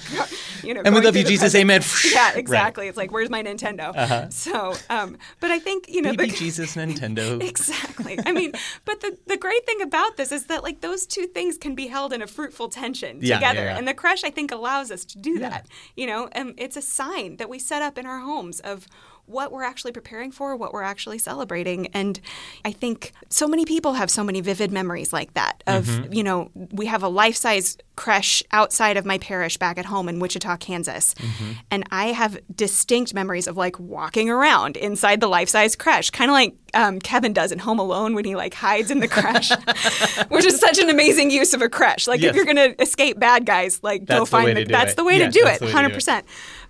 you 0.62 0.74
know. 0.74 0.82
Baby 1.22 1.30
Jesus, 1.30 1.54
amen. 1.54 1.82
yeah, 2.12 2.32
exactly. 2.34 2.84
Right. 2.84 2.88
It's 2.88 2.96
like, 2.96 3.12
where's 3.12 3.30
my 3.30 3.42
Nintendo? 3.42 3.92
Uh-huh. 3.94 4.28
So, 4.30 4.74
um, 4.88 5.16
but 5.40 5.50
I 5.50 5.58
think 5.58 5.88
you 5.88 6.02
know, 6.02 6.10
Baby 6.10 6.30
the, 6.30 6.36
Jesus, 6.36 6.76
Nintendo. 6.76 7.42
exactly. 7.42 8.18
I 8.24 8.32
mean, 8.32 8.52
but 8.84 9.00
the 9.00 9.16
the 9.26 9.36
great 9.36 9.64
thing 9.66 9.82
about 9.82 10.16
this 10.16 10.32
is 10.32 10.46
that 10.46 10.62
like 10.62 10.80
those 10.80 11.06
two 11.06 11.26
things 11.26 11.58
can 11.58 11.74
be 11.74 11.88
held 11.88 12.12
in 12.12 12.22
a 12.22 12.26
fruitful 12.26 12.68
tension 12.68 13.18
yeah, 13.20 13.36
together, 13.36 13.64
yeah. 13.64 13.76
and 13.78 13.86
the 13.86 13.94
creche 13.94 14.24
I 14.24 14.30
think 14.30 14.52
allows 14.52 14.90
us 14.90 15.04
to 15.06 15.18
do 15.18 15.38
that. 15.38 15.66
You 15.96 16.06
know, 16.06 16.28
and 16.32 16.54
it's 16.56 16.76
a 16.76 16.82
sign 16.82 17.36
that 17.36 17.48
we 17.48 17.58
set 17.58 17.82
up 17.82 17.98
in 17.98 18.06
our 18.06 18.20
homes 18.20 18.60
of 18.60 18.86
what 19.30 19.52
we're 19.52 19.62
actually 19.62 19.92
preparing 19.92 20.32
for, 20.32 20.56
what 20.56 20.72
we're 20.72 20.82
actually 20.82 21.18
celebrating. 21.18 21.86
And 21.88 22.20
I 22.64 22.72
think 22.72 23.12
so 23.28 23.46
many 23.46 23.64
people 23.64 23.94
have 23.94 24.10
so 24.10 24.24
many 24.24 24.40
vivid 24.40 24.72
memories 24.72 25.12
like 25.12 25.34
that 25.34 25.62
of, 25.66 25.86
mm-hmm. 25.86 26.12
you 26.12 26.22
know, 26.22 26.50
we 26.54 26.86
have 26.86 27.02
a 27.02 27.08
life 27.08 27.36
size 27.36 27.76
creche 27.96 28.42
outside 28.50 28.96
of 28.96 29.04
my 29.04 29.18
parish 29.18 29.58
back 29.58 29.76
at 29.76 29.84
home 29.84 30.08
in 30.08 30.18
Wichita, 30.18 30.56
Kansas. 30.56 31.14
Mm-hmm. 31.14 31.52
And 31.70 31.84
I 31.90 32.06
have 32.06 32.38
distinct 32.54 33.14
memories 33.14 33.46
of 33.46 33.56
like 33.56 33.78
walking 33.78 34.30
around 34.30 34.76
inside 34.76 35.20
the 35.20 35.28
life 35.28 35.48
size 35.48 35.76
creche, 35.76 36.10
kind 36.10 36.30
of 36.30 36.32
like 36.32 36.54
um, 36.72 36.98
Kevin 36.98 37.32
does 37.32 37.52
in 37.52 37.58
Home 37.58 37.78
Alone 37.78 38.14
when 38.14 38.24
he 38.24 38.36
like 38.36 38.54
hides 38.54 38.90
in 38.90 39.00
the 39.00 39.08
creche, 39.08 39.50
which 40.28 40.44
is 40.44 40.58
such 40.58 40.78
an 40.78 40.88
amazing 40.88 41.30
use 41.30 41.52
of 41.52 41.62
a 41.62 41.68
creche. 41.68 42.08
Like 42.08 42.20
yes. 42.20 42.30
if 42.30 42.36
you're 42.36 42.44
going 42.44 42.56
to 42.56 42.80
escape 42.82 43.18
bad 43.18 43.44
guys, 43.44 43.80
like 43.82 44.06
that's 44.06 44.18
go 44.18 44.24
find 44.24 44.56
the. 44.56 44.64
That's 44.64 44.92
it. 44.92 44.96
the 44.96 45.04
way 45.04 45.18
yes, 45.18 45.34
to 45.34 45.40
do 45.40 45.46
it, 45.46 45.70
hundred 45.70 45.92
percent 45.92 46.26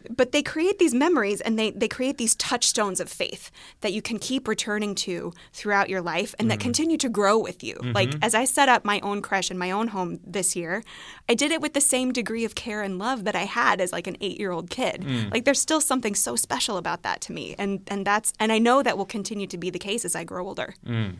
but 0.09 0.33
they 0.33 0.43
create 0.43 0.79
these 0.79 0.95
memories 0.95 1.41
and 1.41 1.59
they, 1.59 1.71
they 1.71 1.89
create 1.89 2.19
these 2.19 2.35
touchstones 2.37 3.01
of 3.01 3.09
faith 3.09 3.51
that 3.81 3.93
you 3.93 4.01
can 4.01 4.19
keep 4.19 4.49
returning 4.49 4.95
to 4.95 5.33
throughout 5.53 5.89
your 5.89 6.01
life 6.01 6.35
and 6.39 6.47
mm-hmm. 6.47 6.59
that 6.59 6.61
continue 6.61 6.97
to 6.97 7.09
grow 7.09 7.39
with 7.39 7.63
you. 7.63 7.75
Mm-hmm. 7.75 7.93
Like 7.93 8.15
as 8.23 8.35
I 8.35 8.45
set 8.45 8.69
up 8.69 8.85
my 8.85 9.01
own 9.01 9.23
creche 9.23 9.51
in 9.51 9.59
my 9.59 9.71
own 9.71 9.89
home 9.89 10.21
this 10.25 10.57
year, 10.57 10.83
I 11.29 11.35
did 11.35 11.51
it 11.53 11.61
with 11.61 11.75
the 11.75 11.81
same 11.81 12.13
degree 12.13 12.45
of 12.45 12.55
care 12.55 12.83
and 12.83 12.99
love 12.99 13.25
that 13.25 13.37
I 13.37 13.45
had 13.45 13.81
as 13.81 13.93
like 13.93 14.07
an 14.07 14.17
eight 14.21 14.39
year 14.39 14.53
old 14.53 14.71
kid. 14.71 15.03
Mm. 15.03 15.33
Like 15.33 15.45
there's 15.45 15.61
still 15.61 15.81
something 15.81 16.15
so 16.15 16.37
special 16.37 16.77
about 16.77 17.03
that 17.03 17.21
to 17.23 17.33
me. 17.33 17.55
And 17.59 17.83
and 17.89 18.07
that's 18.07 18.33
and 18.41 18.53
I 18.53 18.59
know 18.59 18.83
that 18.83 18.97
will 18.97 19.07
continue 19.07 19.47
to 19.49 19.59
be 19.59 19.71
the 19.71 19.79
case 19.79 20.05
as 20.05 20.15
I 20.15 20.25
grow 20.25 20.47
older. 20.47 20.75
Mm. 20.87 21.17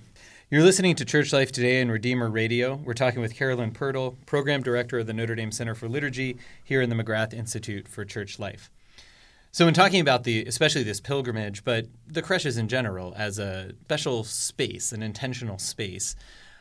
You're 0.53 0.65
listening 0.65 0.97
to 0.97 1.05
Church 1.05 1.33
Life 1.33 1.53
Today 1.53 1.81
and 1.81 1.93
Redeemer 1.93 2.29
Radio. 2.29 2.75
We're 2.75 2.93
talking 2.93 3.21
with 3.21 3.37
Carolyn 3.37 3.71
Pirtle, 3.71 4.17
Program 4.27 4.65
Director 4.65 4.99
of 4.99 5.07
the 5.07 5.13
Notre 5.13 5.37
Dame 5.37 5.53
Center 5.53 5.77
for 5.77 5.89
Liturgy 5.89 6.39
here 6.65 6.83
in 6.83 6.91
the 6.91 6.97
McGrath 6.97 7.33
Institute 7.33 7.87
for 7.87 8.05
Church 8.05 8.37
Life. 8.41 8.69
So, 9.53 9.69
in 9.69 9.75
talking 9.75 10.01
about 10.01 10.25
the, 10.25 10.45
especially 10.47 10.83
this 10.83 11.01
pilgrimage, 11.01 11.63
but 11.63 11.87
the 12.05 12.21
creches 12.21 12.57
in 12.57 12.67
general 12.67 13.15
as 13.17 13.39
a 13.39 13.75
special 13.85 14.25
space, 14.25 14.91
an 14.91 15.05
intentional 15.05 15.61
space, 15.61 16.17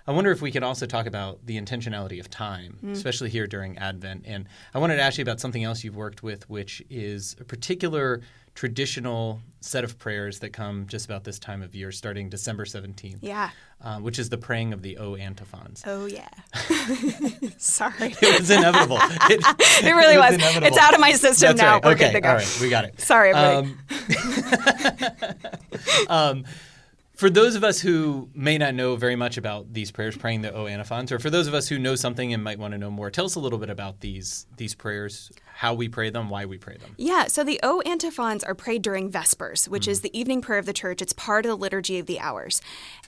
I 0.10 0.12
wonder 0.12 0.32
if 0.32 0.42
we 0.42 0.52
could 0.52 0.64
also 0.64 0.88
talk 0.88 1.06
about 1.06 1.46
the 1.46 1.62
intentionality 1.62 2.20
of 2.20 2.32
time, 2.32 2.80
mm. 2.84 2.94
especially 2.94 3.30
here 3.30 3.46
during 3.46 3.78
Advent. 3.78 4.24
And 4.26 4.48
I 4.74 4.80
wanted 4.80 4.96
to 4.96 5.04
ask 5.04 5.20
you 5.20 5.22
about 5.22 5.40
something 5.40 5.64
else 5.64 5.84
you've 5.84 5.96
worked 5.96 6.24
with, 6.24 6.50
which 6.50 6.82
is 6.90 7.36
a 7.40 7.44
particular 7.44 8.22
traditional 8.56 9.40
set 9.62 9.84
of 9.84 10.00
prayers 10.00 10.40
that 10.40 10.52
come 10.52 10.88
just 10.88 11.06
about 11.06 11.26
this 11.26 11.38
time 11.38 11.62
of 11.62 11.76
year, 11.76 11.92
starting 11.92 12.28
December 12.28 12.66
17th. 12.66 13.20
Yeah. 13.22 13.52
Uh, 13.82 14.00
which 14.00 14.18
is 14.18 14.30
the 14.30 14.38
praying 14.38 14.74
of 14.74 14.82
the 14.82 14.98
O 14.98 15.14
antiphons. 15.14 15.84
Oh, 15.86 16.08
yeah. 16.08 16.28
Sorry. 17.60 17.94
it 18.20 18.40
was 18.40 18.50
inevitable. 18.50 18.98
It, 19.00 19.46
it 19.86 19.96
really 19.96 20.16
it 20.16 20.18
was. 20.18 20.38
was. 20.38 20.64
It's 20.64 20.78
out 20.80 20.96
of 20.96 21.00
my 21.00 21.12
system 21.12 21.56
That's 21.56 21.62
now. 21.62 21.74
Right. 21.76 21.86
We're 21.86 21.92
okay. 21.92 22.06
good 22.08 22.14
to 22.14 22.22
go. 22.22 22.30
All 22.30 22.36
right. 22.36 22.58
We 22.60 22.70
got 22.72 22.86
it. 22.86 23.00
Sorry, 23.00 23.32
everybody. 23.32 23.78
Um, 26.10 26.10
um, 26.10 26.46
for 27.20 27.30
those 27.30 27.56
of 27.56 27.66
us 27.66 27.82
who 27.82 28.30
may 28.34 28.58
not 28.58 28.74
know 28.74 28.96
very 28.96 29.18
much 29.18 29.36
about 29.36 29.74
these 29.74 29.92
prayers, 29.92 30.16
praying 30.16 30.42
the 30.42 30.54
O 30.54 30.68
antiphons, 30.68 31.12
or 31.12 31.20
for 31.20 31.30
those 31.30 31.48
of 31.48 31.54
us 31.54 31.68
who 31.68 31.78
know 31.78 31.96
something 31.96 32.34
and 32.34 32.42
might 32.42 32.58
want 32.58 32.72
to 32.72 32.78
know 32.78 32.90
more, 32.90 33.12
tell 33.12 33.26
us 33.26 33.36
a 33.36 33.42
little 33.42 33.60
bit 33.60 33.70
about 33.70 34.00
these 34.00 34.48
these 34.56 34.74
prayers, 34.74 35.30
how 35.60 35.74
we 35.74 35.90
pray 35.90 36.10
them, 36.10 36.30
why 36.30 36.46
we 36.46 36.58
pray 36.58 36.78
them. 36.78 36.96
Yeah, 36.96 37.28
so 37.28 37.44
the 37.44 37.60
O 37.62 37.82
antiphons 37.82 38.46
are 38.46 38.56
prayed 38.56 38.82
during 38.82 39.12
Vespers, 39.12 39.68
which 39.68 39.88
mm. 39.88 39.90
is 39.90 40.00
the 40.00 40.18
evening 40.18 40.42
prayer 40.42 40.58
of 40.58 40.66
the 40.66 40.72
church. 40.72 41.02
It's 41.02 41.12
part 41.12 41.46
of 41.46 41.50
the 41.50 41.58
liturgy 41.58 42.00
of 42.00 42.06
the 42.06 42.18
hours. 42.18 42.62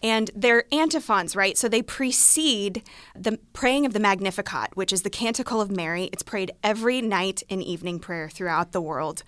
And 0.03 0.29
they're 0.35 0.65
antiphons, 0.69 1.33
right? 1.33 1.57
So 1.57 1.69
they 1.69 1.81
precede 1.81 2.83
the 3.15 3.39
praying 3.53 3.85
of 3.85 3.93
the 3.93 4.01
Magnificat, 4.01 4.75
which 4.75 4.91
is 4.91 5.03
the 5.03 5.09
Canticle 5.09 5.61
of 5.61 5.71
Mary. 5.71 6.09
It's 6.11 6.23
prayed 6.23 6.51
every 6.61 7.01
night 7.01 7.41
in 7.47 7.61
evening 7.61 7.99
prayer 7.99 8.27
throughout 8.29 8.73
the 8.73 8.81
world 8.81 9.23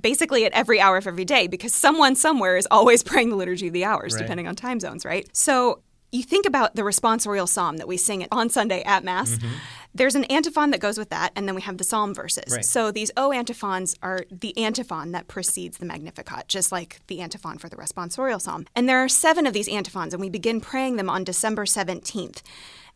basically 0.00 0.44
at 0.44 0.52
every 0.52 0.80
hour 0.80 0.96
of 0.96 1.08
every 1.08 1.24
day 1.24 1.48
because 1.48 1.74
someone 1.74 2.14
somewhere 2.14 2.56
is 2.56 2.68
always 2.70 3.02
praying 3.10 3.30
the 3.30 3.36
liturgy 3.36 3.66
of 3.66 3.72
the 3.72 3.84
hours, 3.84 4.14
right. 4.14 4.22
depending 4.22 4.46
on 4.46 4.54
time 4.54 4.78
zones, 4.78 5.04
right? 5.04 5.28
So 5.36 5.82
you 6.10 6.22
think 6.22 6.46
about 6.46 6.74
the 6.74 6.82
responsorial 6.82 7.48
psalm 7.48 7.76
that 7.76 7.88
we 7.88 7.96
sing 7.96 8.26
on 8.32 8.48
Sunday 8.48 8.82
at 8.82 9.04
Mass. 9.04 9.32
Mm-hmm. 9.36 9.48
There's 9.94 10.14
an 10.14 10.24
antiphon 10.24 10.70
that 10.70 10.80
goes 10.80 10.96
with 10.96 11.10
that, 11.10 11.32
and 11.34 11.48
then 11.48 11.54
we 11.54 11.62
have 11.62 11.78
the 11.78 11.84
psalm 11.84 12.14
verses. 12.14 12.52
Right. 12.52 12.64
So 12.64 12.90
these 12.90 13.10
O 13.16 13.32
antiphons 13.32 13.96
are 14.02 14.24
the 14.30 14.56
antiphon 14.56 15.12
that 15.12 15.28
precedes 15.28 15.78
the 15.78 15.86
Magnificat, 15.86 16.46
just 16.46 16.70
like 16.70 17.00
the 17.08 17.20
antiphon 17.20 17.58
for 17.58 17.68
the 17.68 17.76
responsorial 17.76 18.40
psalm. 18.40 18.66
And 18.76 18.88
there 18.88 19.02
are 19.02 19.08
seven 19.08 19.46
of 19.46 19.52
these 19.52 19.68
antiphons, 19.68 20.14
and 20.14 20.20
we 20.20 20.30
begin 20.30 20.60
praying 20.60 20.96
them 20.96 21.10
on 21.10 21.24
December 21.24 21.64
17th 21.64 22.42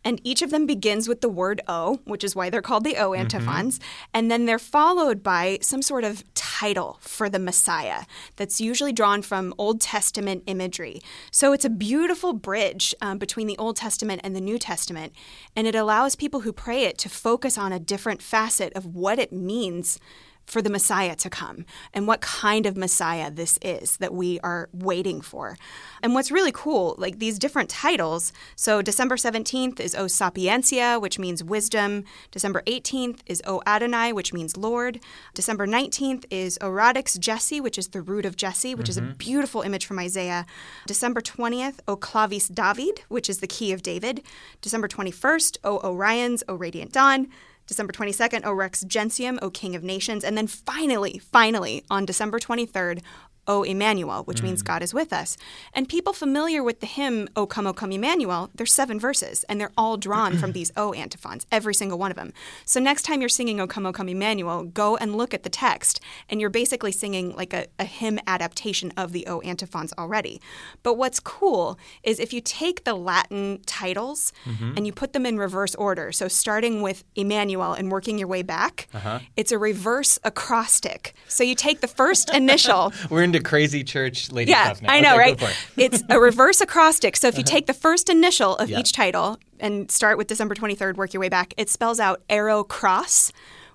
and 0.05 0.21
each 0.25 0.43
of 0.43 0.51
them 0.51 0.67
begins 0.67 1.09
with 1.09 1.21
the 1.21 1.29
word 1.29 1.61
O, 1.69 2.01
which 2.05 2.25
is 2.25 2.35
why 2.35 2.51
they're 2.51 2.63
called 2.63 2.85
the 2.85 2.97
O 2.97 3.11
mm-hmm. 3.11 3.21
antiphons, 3.21 3.79
mm-hmm. 3.79 4.11
and 4.15 4.31
then 4.31 4.47
they're 4.47 4.59
followed 4.59 5.23
by 5.23 5.59
some 5.61 5.83
sort 5.83 6.05
of 6.05 6.25
title 6.35 6.99
for 7.01 7.29
the 7.29 7.39
Messiah 7.39 8.05
that's 8.37 8.61
usually 8.61 8.93
drawn 8.93 9.23
from 9.23 9.55
Old 9.59 9.81
Testament 9.81 10.43
imagery. 10.47 11.01
So 11.31 11.53
it's 11.53 11.65
a 11.65 11.71
beautiful 11.71 12.33
bridge 12.33 12.95
um, 13.01 13.19
between 13.19 13.47
the 13.47 13.59
Old 13.59 13.77
Testament 13.77 14.21
and 14.25 14.35
the 14.35 14.41
New 14.41 14.59
Testament, 14.59 15.13
and 15.57 15.67
it 15.67 15.75
allows 15.75 16.17
people 16.17 16.41
who 16.41 16.53
pray 16.53 16.85
it 16.85 16.99
to 16.99 17.09
focus 17.09 17.57
on 17.57 17.73
a 17.73 17.79
different 17.79 18.23
facet 18.23 18.73
of 18.75 18.87
what 18.87 19.19
it 19.19 19.33
means 19.33 19.99
for 20.47 20.61
the 20.61 20.71
Messiah 20.71 21.15
to 21.17 21.31
come 21.31 21.65
and 21.93 22.07
what 22.07 22.21
kind 22.21 22.67
of 22.67 22.77
Messiah 22.77 23.31
this 23.31 23.59
is 23.63 23.97
that 23.99 24.13
we 24.13 24.41
are 24.41 24.69
waiting 24.73 25.21
for. 25.21 25.57
And 26.03 26.15
what's 26.15 26.31
really 26.31 26.53
cool, 26.53 26.95
like 26.99 27.19
these 27.19 27.39
different 27.39 27.71
titles. 27.71 28.33
So 28.57 28.83
December 28.83 29.17
17th 29.17 29.81
is 29.81 29.95
O 29.95 30.07
Sapientia, 30.07 31.01
which 31.01 31.19
means 31.19 31.45
wisdom. 31.45 32.05
December 32.31 32.63
18th 32.67 33.21
is 33.27 33.43
O 33.47 33.63
Adonai, 33.67 34.13
which 34.13 34.33
means 34.33 34.57
Lord. 34.57 35.01
December 35.35 35.67
19th 35.67 36.25
is 36.31 36.59
O 36.61 36.69
Radix 36.69 37.19
Jesse, 37.19 37.61
which 37.61 37.79
is 37.79 37.89
the 37.89 38.03
root 38.03 38.27
of 38.27 38.37
Jesse, 38.37 38.75
which 38.75 38.85
mm-hmm. 38.85 38.91
is 38.91 38.99
a 38.99 39.03
mm-hmm. 39.03 39.13
beautiful 39.19 39.63
image 39.63 39.87
from 39.87 39.99
Isaiah. 39.99 40.45
December 40.87 41.21
20th, 41.21 41.79
O 41.87 41.97
Clavis 41.97 42.49
David, 42.49 43.03
which 43.09 43.31
is 43.31 43.39
the 43.39 43.47
key 43.47 43.73
of 43.73 43.83
David. 43.83 44.23
December 44.61 44.89
21st, 44.89 45.59
O 45.65 45.79
Oriens, 45.79 46.43
O 46.49 46.55
Radiant 46.55 46.93
Dawn. 46.93 47.29
December 47.73 47.93
22nd, 47.95 48.45
O 48.45 48.53
Rex 48.53 48.83
Gentium, 48.83 49.39
O 49.41 49.49
King 49.49 49.75
of 49.75 49.83
Nations. 49.83 50.25
And 50.25 50.37
then 50.37 50.47
finally, 50.47 51.19
finally, 51.19 51.85
on 51.91 52.05
December 52.05 52.39
23rd, 52.39 53.01
O 53.49 53.63
Emmanuel, 53.63 54.23
which 54.25 54.41
mm. 54.41 54.45
means 54.45 54.63
God 54.63 54.83
is 54.83 54.95
with 54.95 55.13
us. 55.13 55.37
And 55.73 55.89
people 55.89 56.13
familiar 56.13 56.63
with 56.63 56.81
the 56.81 56.87
hymn 56.87 57.29
O 57.35 57.47
Come, 57.47 57.67
O 57.67 57.73
Come 57.73 57.93
Emmanuel, 57.93 58.51
there's 58.55 58.73
seven 58.73 59.01
verses, 59.01 59.45
and 59.49 59.61
they're 59.61 59.73
all 59.77 59.97
drawn 59.97 60.39
from 60.39 60.53
these 60.53 60.71
O 60.77 60.93
antiphons, 60.93 61.47
every 61.51 61.75
single 61.75 61.99
one 61.99 62.11
of 62.11 62.17
them. 62.17 62.33
So 62.65 62.79
next 62.79 63.03
time 63.03 63.21
you're 63.21 63.29
singing 63.29 63.61
O 63.61 63.67
Come, 63.67 63.87
O 63.87 63.93
Come 63.93 64.09
Emmanuel, 64.09 64.65
go 64.65 64.97
and 64.97 65.17
look 65.17 65.35
at 65.35 65.43
the 65.43 65.51
text, 65.51 66.01
and 66.29 66.41
you're 66.41 66.51
basically 66.51 66.93
singing 66.93 67.35
like 67.35 67.53
a, 67.53 67.67
a 67.79 67.85
hymn 67.85 68.21
adaptation 68.27 68.93
of 68.97 69.13
the 69.13 69.27
O 69.27 69.41
antiphons 69.41 69.93
already. 69.99 70.41
But 70.83 70.95
what's 70.95 71.19
cool 71.19 71.79
is 72.03 72.21
if 72.21 72.33
you 72.33 72.41
take 72.41 72.85
the 72.85 72.95
Latin 72.95 73.61
titles 73.67 74.33
mm-hmm. 74.45 74.75
and 74.77 74.87
you 74.87 74.93
put 74.93 75.13
them 75.13 75.27
in 75.27 75.37
reverse 75.37 75.75
order, 75.75 76.13
so 76.13 76.29
starting 76.29 76.83
with 76.83 77.05
Emmanuel 77.17 77.73
and 77.73 77.91
working 77.91 78.19
your 78.19 78.29
way 78.29 78.43
back, 78.43 78.89
uh-huh. 78.95 79.21
it's 79.37 79.51
a 79.51 79.59
reverse 79.59 80.19
acrostic. 80.23 81.15
So 81.29 81.43
you 81.43 81.55
take 81.55 81.81
the 81.81 81.89
first 81.89 82.33
initial. 82.33 82.93
We're 83.11 83.23
into 83.35 83.49
crazy 83.49 83.85
church 83.85 84.31
lady 84.31 84.51
yeah, 84.51 84.65
stuff 84.65 84.83
now. 84.83 84.93
I 84.93 85.01
know, 85.01 85.15
okay, 85.15 85.19
right? 85.19 85.43
It. 85.43 85.57
it's 85.93 86.03
a 86.09 86.21
reverse 86.21 86.61
acrostic. 86.61 87.17
So 87.17 87.29
if 87.29 87.35
you 87.35 87.41
uh-huh. 87.41 87.51
take 87.51 87.67
the 87.67 87.75
first 87.75 88.09
initial 88.09 88.57
of 88.57 88.71
yeah. 88.71 88.79
each 88.79 88.93
title 88.93 89.39
and 89.61 89.91
start 89.91 90.19
with 90.19 90.27
December 90.27 90.55
23rd, 90.55 90.97
work 90.97 91.13
your 91.13 91.21
way 91.21 91.29
back, 91.29 91.55
it 91.57 91.69
spells 91.69 92.01
out 92.01 92.23
ero 92.29 92.65
cras 92.65 93.33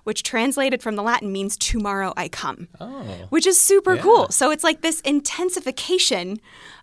which 0.08 0.22
translated 0.22 0.82
from 0.82 0.96
the 0.96 1.02
Latin 1.02 1.30
means 1.30 1.54
tomorrow 1.54 2.14
I 2.16 2.28
come, 2.28 2.68
oh, 2.80 3.26
which 3.28 3.46
is 3.46 3.60
super 3.60 3.94
yeah. 3.94 4.00
cool. 4.00 4.28
So 4.30 4.50
it's 4.50 4.64
like 4.64 4.80
this 4.80 5.02
intensification 5.02 6.40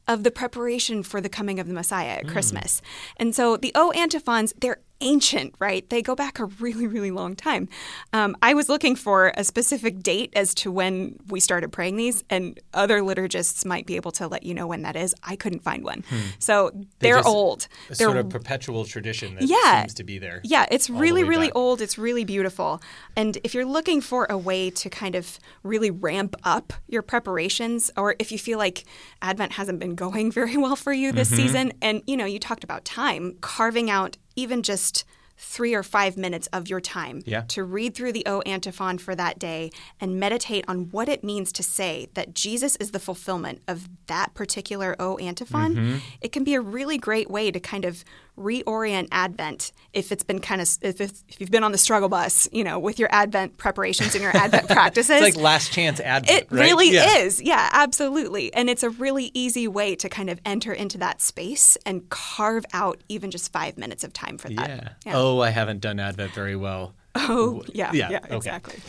of 0.08 0.24
the 0.24 0.30
preparation 0.30 1.02
for 1.02 1.20
the 1.20 1.28
coming 1.28 1.60
of 1.60 1.68
the 1.68 1.74
Messiah 1.74 2.18
at 2.18 2.26
mm. 2.26 2.32
Christmas. 2.32 2.84
And 3.18 3.36
so 3.36 3.58
the 3.58 3.72
O 3.74 3.90
antiphons, 3.94 4.54
they're 4.60 4.78
ancient, 5.02 5.54
right? 5.60 5.90
They 5.90 6.02
go 6.02 6.16
back 6.16 6.40
a 6.40 6.46
really, 6.46 6.88
really 6.88 7.12
long 7.12 7.36
time. 7.36 7.68
Um, 8.14 8.36
I 8.42 8.54
was 8.54 8.70
looking 8.70 8.96
for 8.96 9.34
a 9.36 9.44
specific 9.44 10.02
date 10.02 10.32
as 10.36 10.54
to 10.56 10.72
when 10.72 11.18
we 11.30 11.40
started 11.40 11.72
praying 11.72 11.98
these, 11.98 12.24
and 12.30 12.60
other 12.74 13.02
liturgists 13.02 13.66
might 13.66 13.86
be 13.86 13.96
able 13.96 14.12
to 14.14 14.28
let 14.28 14.44
you 14.44 14.54
know 14.54 14.68
when 14.68 14.82
that 14.84 14.96
is. 14.96 15.14
I 15.24 15.36
couldn't 15.36 15.64
find 15.64 15.84
one. 15.84 16.04
Hmm. 16.10 16.18
So 16.40 16.72
they're, 17.00 17.16
they're 17.16 17.28
old. 17.28 17.68
A 17.90 17.96
they're 17.96 18.08
sort 18.08 18.18
of 18.18 18.30
perpetual 18.30 18.86
tradition 18.86 19.36
that 19.36 19.44
yeah, 19.44 19.82
seems 19.82 19.94
to 19.96 20.04
be 20.04 20.18
there. 20.18 20.42
Yeah, 20.44 20.66
it's 20.72 20.90
really, 20.90 21.24
really 21.24 21.48
back. 21.48 21.56
old. 21.56 21.82
It's 21.82 21.98
really 21.98 22.24
beautiful. 22.24 22.82
And 23.16 23.38
if 23.44 23.54
you're 23.54 23.66
looking 23.66 24.02
for 24.02 24.26
a 24.30 24.38
way 24.38 24.70
to 24.70 24.90
kind 24.90 25.16
of 25.16 25.40
really 25.64 25.92
ramp 25.92 26.36
up 26.44 26.74
your 26.88 27.02
preparations, 27.02 27.92
or 27.98 28.16
if 28.20 28.32
you 28.32 28.40
feel 28.40 28.58
like 28.58 28.86
Advent 29.22 29.54
hasn't 29.54 29.80
been 29.80 29.96
going 30.06 30.32
very 30.32 30.58
well 30.58 30.76
for 30.76 30.94
you 30.94 31.12
this 31.12 31.30
mm-hmm. 31.30 31.38
season, 31.38 31.74
and 31.82 32.02
you 32.08 32.18
know, 32.18 32.26
you 32.26 32.40
talked 32.40 32.64
about 32.64 32.86
time, 32.86 33.38
carving 33.42 33.90
out 33.90 34.18
even 34.36 34.62
just 34.64 35.04
three 35.38 35.74
or 35.74 35.84
five 35.84 36.16
minutes 36.16 36.48
of 36.54 36.70
your 36.70 36.80
time 36.80 37.22
Yeah. 37.26 37.42
to 37.50 37.64
read 37.66 37.94
through 37.94 38.14
the 38.14 38.26
O 38.26 38.40
antiphon 38.46 38.98
for 38.98 39.16
that 39.16 39.38
day 39.38 39.70
and 40.00 40.18
meditate 40.18 40.64
on 40.66 40.86
what 40.92 41.10
it 41.10 41.26
means 41.26 41.52
to 41.54 41.64
say 41.64 42.08
that 42.14 42.34
Jesus 42.34 42.78
is 42.78 42.92
the 42.92 43.00
fulfillment 43.00 43.62
of 43.68 43.90
that 44.08 44.34
particular 44.34 44.96
O 44.98 45.18
antiphon, 45.18 45.76
Mm-hmm. 45.76 45.98
it 46.22 46.32
can 46.32 46.46
be 46.46 46.54
a 46.54 46.62
really 46.62 46.98
great 46.98 47.30
way 47.30 47.52
to 47.52 47.60
kind 47.60 47.84
of 47.84 48.06
reorient 48.38 49.08
Advent 49.12 49.72
if 49.94 50.12
it's 50.12 50.24
been 50.24 50.40
kind 50.40 50.62
of 50.62 50.68
if, 50.82 51.00
if 51.00 51.40
you've 51.40 51.52
been 51.52 51.64
on 51.64 51.72
the 51.72 51.78
struggle 51.78 52.10
bus, 52.10 52.48
you 52.52 52.64
know, 52.64 52.78
with 52.80 53.00
your 53.00 53.08
Advent 53.12 53.58
preparations 53.58 54.14
and 54.16 54.22
your 54.22 54.36
Advent 54.38 54.68
practices. 54.68 55.22
It's 55.22 55.36
like 55.36 55.44
last 55.44 55.72
chance 55.72 56.00
advent. 56.00 56.44
It 56.44 56.52
right? 56.52 56.62
really 56.62 56.92
Yeah. 56.92 57.18
is. 57.20 57.42
Yeah, 57.42 57.70
absolutely. 57.72 58.54
And 58.54 58.70
it's 58.70 58.84
a 58.84 58.90
really 58.90 59.32
easy 59.34 59.68
way 59.68 59.96
to 59.96 60.10
kind 60.10 60.30
of 60.30 60.40
enter 60.46 60.74
into 60.74 60.98
that 60.98 61.22
space 61.22 61.78
and 61.86 62.10
carve 62.10 62.66
out 62.74 63.02
even 63.10 63.32
just 63.32 63.54
five 63.54 63.78
minutes 63.78 64.04
of 64.04 64.12
time 64.14 64.38
for 64.38 64.50
that. 64.50 64.98
Yeah. 65.06 65.14
Oh, 65.16 65.40
I 65.40 65.50
haven't 65.52 65.80
done 65.82 66.00
Advent 66.00 66.34
very 66.34 66.56
well. 66.56 66.94
Oh, 67.16 67.64
yeah. 67.74 67.92
Yeah, 67.94 68.10
Yeah, 68.10 68.20
okay. 68.26 68.36
exactly. 68.36 68.80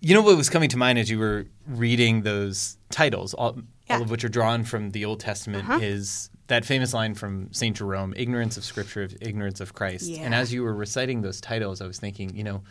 You 0.00 0.14
know 0.14 0.22
what 0.22 0.36
was 0.36 0.48
coming 0.48 0.68
to 0.70 0.76
mind 0.78 0.98
as 0.98 1.10
you 1.10 1.18
were 1.18 1.46
reading 1.66 2.22
those 2.22 2.78
titles, 2.90 3.34
all, 3.34 3.54
Yeah. 3.56 3.60
Uh-huh. 3.60 3.94
all 3.96 4.02
of 4.02 4.10
which 4.10 4.24
are 4.24 4.28
drawn 4.30 4.64
from 4.64 4.90
the 4.92 5.04
Old 5.04 5.20
Testament, 5.20 5.82
is 5.82 6.30
that 6.48 6.64
famous 6.64 6.92
line 6.92 7.14
from 7.14 7.52
St. 7.52 7.76
Jerome 7.76 8.12
ignorance 8.16 8.56
of 8.56 8.64
Scripture, 8.64 9.02
of 9.04 9.16
ignorance 9.20 9.60
of 9.60 9.74
Christ. 9.74 10.10
And 10.10 10.34
as 10.34 10.52
you 10.52 10.62
were 10.62 10.74
reciting 10.74 11.22
those 11.22 11.40
titles, 11.40 11.80
I 11.80 11.86
was 11.86 11.98
thinking, 11.98 12.34
you 12.36 12.42
know, 12.44 12.62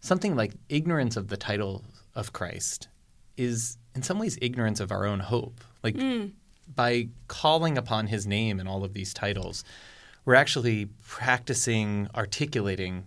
something 0.00 0.36
like 0.36 0.52
ignorance 0.68 1.16
of 1.16 1.28
the 1.28 1.36
title 1.36 1.84
of 2.14 2.32
Christ 2.32 2.88
is 3.36 3.76
in 3.94 4.02
some 4.02 4.18
ways 4.18 4.38
ignorance 4.42 4.80
of 4.80 4.90
our 4.90 5.06
own 5.06 5.20
hope. 5.20 5.60
Like 5.82 5.96
Hmm. 5.96 6.26
by 6.74 7.08
calling 7.28 7.78
upon 7.78 8.08
his 8.08 8.26
name 8.26 8.58
in 8.58 8.66
all 8.66 8.82
of 8.84 8.92
these 8.94 9.12
titles, 9.14 9.62
we're 10.24 10.34
actually 10.34 10.88
practicing 11.06 12.08
articulating 12.14 13.04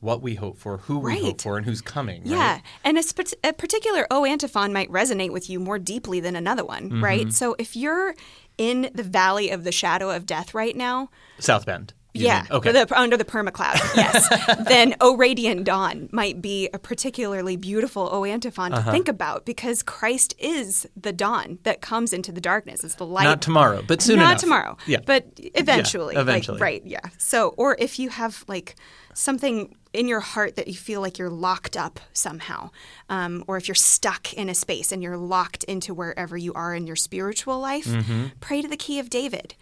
what 0.00 0.22
we 0.22 0.34
hope 0.36 0.56
for, 0.58 0.78
who 0.78 0.98
we 0.98 1.20
hope 1.20 1.40
for, 1.40 1.56
and 1.56 1.64
who's 1.66 1.80
coming. 1.80 2.22
Yeah, 2.24 2.36
right? 2.54 2.62
and 2.84 2.96
a, 2.98 3.02
sp- 3.02 3.34
a 3.42 3.52
particular 3.52 4.06
O 4.10 4.24
antiphon 4.24 4.72
might 4.72 4.90
resonate 4.90 5.30
with 5.32 5.48
you 5.50 5.58
more 5.58 5.78
deeply 5.78 6.20
than 6.20 6.36
another 6.36 6.64
one, 6.64 6.84
Mm-hmm. 6.90 7.04
right? 7.04 7.32
So 7.32 7.56
if 7.58 7.74
you're 7.76 8.14
in 8.58 8.90
the 8.94 9.02
valley 9.02 9.50
of 9.50 9.64
the 9.64 9.72
shadow 9.72 10.10
of 10.10 10.26
death 10.26 10.54
right 10.54 10.76
now, 10.76 11.10
South 11.38 11.66
Bend. 11.66 11.92
Yeah, 12.20 12.42
mean. 12.42 12.52
Okay. 12.52 12.72
the, 12.72 12.98
under 12.98 13.16
the 13.16 13.24
permacloud, 13.24 13.74
yes, 13.96 14.28
then 14.68 14.94
O 15.00 15.16
radiant 15.16 15.64
dawn 15.64 16.08
might 16.12 16.40
be 16.42 16.68
a 16.72 16.78
particularly 16.78 17.56
beautiful 17.56 18.08
O 18.12 18.24
antiphon 18.24 18.72
Uh-huh. 18.72 18.84
to 18.84 18.90
think 18.90 19.08
about 19.08 19.44
because 19.44 19.82
Christ 19.82 20.34
is 20.38 20.86
the 20.96 21.12
dawn 21.12 21.58
that 21.64 21.80
comes 21.80 22.12
into 22.12 22.32
the 22.32 22.40
darkness. 22.40 22.82
It's 22.84 22.94
the 22.96 23.06
light. 23.06 23.24
Not 23.24 23.42
tomorrow, 23.42 23.82
but 23.86 24.00
soon 24.02 24.16
Not 24.18 24.30
enough. 24.32 24.40
tomorrow. 24.40 24.76
Yeah. 24.86 24.98
But 25.04 25.26
eventually. 25.38 26.14
like, 26.14 26.22
eventually. 26.22 26.60
right. 26.60 26.82
Yeah. 26.84 27.00
So, 27.18 27.54
or 27.56 27.76
if 27.78 27.98
you 27.98 28.08
have 28.10 28.44
like 28.48 28.74
something 29.14 29.74
in 29.92 30.08
your 30.08 30.20
heart 30.20 30.56
that 30.56 30.68
you 30.68 30.74
feel 30.74 31.00
like 31.00 31.18
you're 31.18 31.30
locked 31.30 31.74
up 31.76 31.98
somehow, 32.12 32.70
um, 33.08 33.42
or 33.46 33.56
if 33.56 33.66
you're 33.66 33.74
stuck 33.74 34.34
in 34.34 34.50
a 34.50 34.54
space 34.54 34.92
and 34.92 35.02
you're 35.02 35.16
locked 35.16 35.64
into 35.64 35.94
wherever 35.94 36.36
you 36.36 36.52
are 36.52 36.74
in 36.74 36.86
your 36.86 36.96
spiritual 36.96 37.58
life, 37.58 37.86
Mm-hmm. 37.86 38.24
pray 38.40 38.60
to 38.60 38.68
the 38.68 38.76
key 38.76 38.98
of 38.98 39.08
David. 39.08 39.54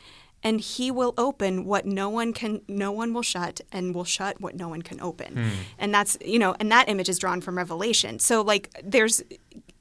And 0.44 0.60
he 0.60 0.90
will 0.90 1.14
open 1.16 1.64
what 1.64 1.86
no 1.86 2.08
one 2.08 2.32
can, 2.34 2.60
no 2.68 2.92
one 2.92 3.14
will 3.14 3.22
shut, 3.22 3.62
and 3.72 3.94
will 3.94 4.04
shut 4.04 4.40
what 4.40 4.54
no 4.54 4.68
one 4.68 4.82
can 4.82 5.00
open. 5.00 5.32
Hmm. 5.32 5.48
And 5.78 5.94
that's, 5.94 6.18
you 6.24 6.38
know, 6.38 6.54
and 6.60 6.70
that 6.70 6.88
image 6.88 7.08
is 7.08 7.18
drawn 7.18 7.40
from 7.40 7.56
Revelation. 7.56 8.18
So, 8.18 8.42
like, 8.42 8.68
there's 8.84 9.22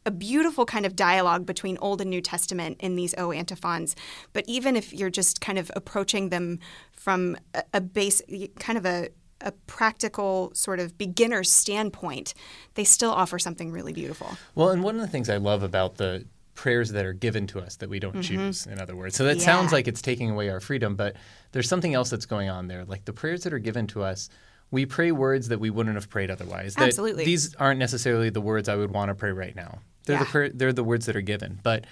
a 0.05 0.11
beautiful 0.11 0.65
kind 0.65 0.85
of 0.85 0.95
dialogue 0.95 1.45
between 1.45 1.77
Old 1.77 2.01
and 2.01 2.09
New 2.09 2.21
Testament 2.21 2.77
in 2.79 2.95
these 2.95 3.13
O 3.17 3.31
antiphons. 3.31 3.95
But 4.31 4.45
even 4.47 4.75
if 4.75 4.93
you're 4.93 5.09
just 5.09 5.41
kind 5.41 5.59
of 5.59 5.71
approaching 5.75 6.29
them 6.29 6.59
from 6.91 7.37
a, 7.53 7.63
a 7.75 7.81
base, 7.81 8.21
kind 8.59 8.77
of 8.77 8.85
a, 8.85 9.09
a 9.41 9.51
practical 9.67 10.51
sort 10.53 10.79
of 10.79 10.97
beginner's 10.97 11.51
standpoint, 11.51 12.33
they 12.75 12.83
still 12.83 13.11
offer 13.11 13.37
something 13.37 13.71
really 13.71 13.93
beautiful. 13.93 14.37
Well, 14.55 14.69
and 14.69 14.83
one 14.83 14.95
of 14.95 15.01
the 15.01 15.07
things 15.07 15.29
I 15.29 15.37
love 15.37 15.63
about 15.63 15.95
the 15.95 16.25
prayers 16.55 16.91
that 16.91 17.05
are 17.05 17.13
given 17.13 17.47
to 17.47 17.59
us 17.59 17.77
that 17.77 17.89
we 17.89 17.99
don't 17.99 18.21
choose, 18.21 18.67
in 18.67 18.79
other 18.79 18.95
words. 18.95 19.15
So 19.15 19.23
that 19.25 19.31
Mm-hmm. 19.37 19.39
Yeah. 19.39 19.45
sounds 19.45 19.71
like 19.71 19.87
it's 19.87 20.01
taking 20.01 20.29
away 20.29 20.49
our 20.49 20.59
freedom, 20.59 20.95
but 20.95 21.15
there's 21.51 21.67
something 21.67 21.93
else 21.93 22.09
that's 22.09 22.25
going 22.27 22.49
on 22.49 22.67
there. 22.67 22.85
Like 22.85 23.05
the 23.05 23.13
prayers 23.13 23.43
that 23.43 23.53
are 23.53 23.59
given 23.59 23.87
to 23.87 24.03
us, 24.03 24.29
we 24.71 24.85
pray 24.85 25.11
words 25.11 25.47
that 25.49 25.59
we 25.59 25.69
wouldn't 25.69 25.95
have 25.95 26.09
prayed 26.09 26.29
otherwise. 26.31 26.75
That 26.75 26.85
Absolutely. 26.89 27.25
These 27.25 27.55
aren't 27.55 27.79
necessarily 27.79 28.29
the 28.29 28.41
words 28.41 28.69
I 28.69 28.75
would 28.75 28.91
want 28.91 29.09
to 29.09 29.15
pray 29.15 29.31
right 29.31 29.55
now. 29.55 29.79
They're 30.05 30.17
the 30.19 30.25
Yeah. 30.25 30.31
prayer, 30.31 30.49
they're 30.49 30.73
the 30.73 30.83
words 30.83 31.05
that 31.07 31.15
are 31.15 31.21
given, 31.21 31.59
but 31.63 31.85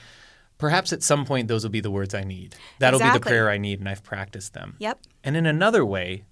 perhaps 0.57 0.93
at 0.93 1.01
some 1.01 1.25
point 1.25 1.47
those 1.47 1.63
will 1.63 1.71
be 1.71 1.79
the 1.81 1.91
words 1.91 2.13
I 2.13 2.23
need. 2.23 2.55
That'll 2.79 2.99
be 2.99 3.09
the 3.09 3.19
prayer 3.19 3.49
I 3.49 3.57
need, 3.57 3.79
and 3.79 3.89
I've 3.89 4.03
practiced 4.03 4.53
them. 4.53 4.75
Yep. 4.79 4.99
And 5.23 5.35
in 5.37 5.45
another 5.47 5.83
way, 5.85 6.23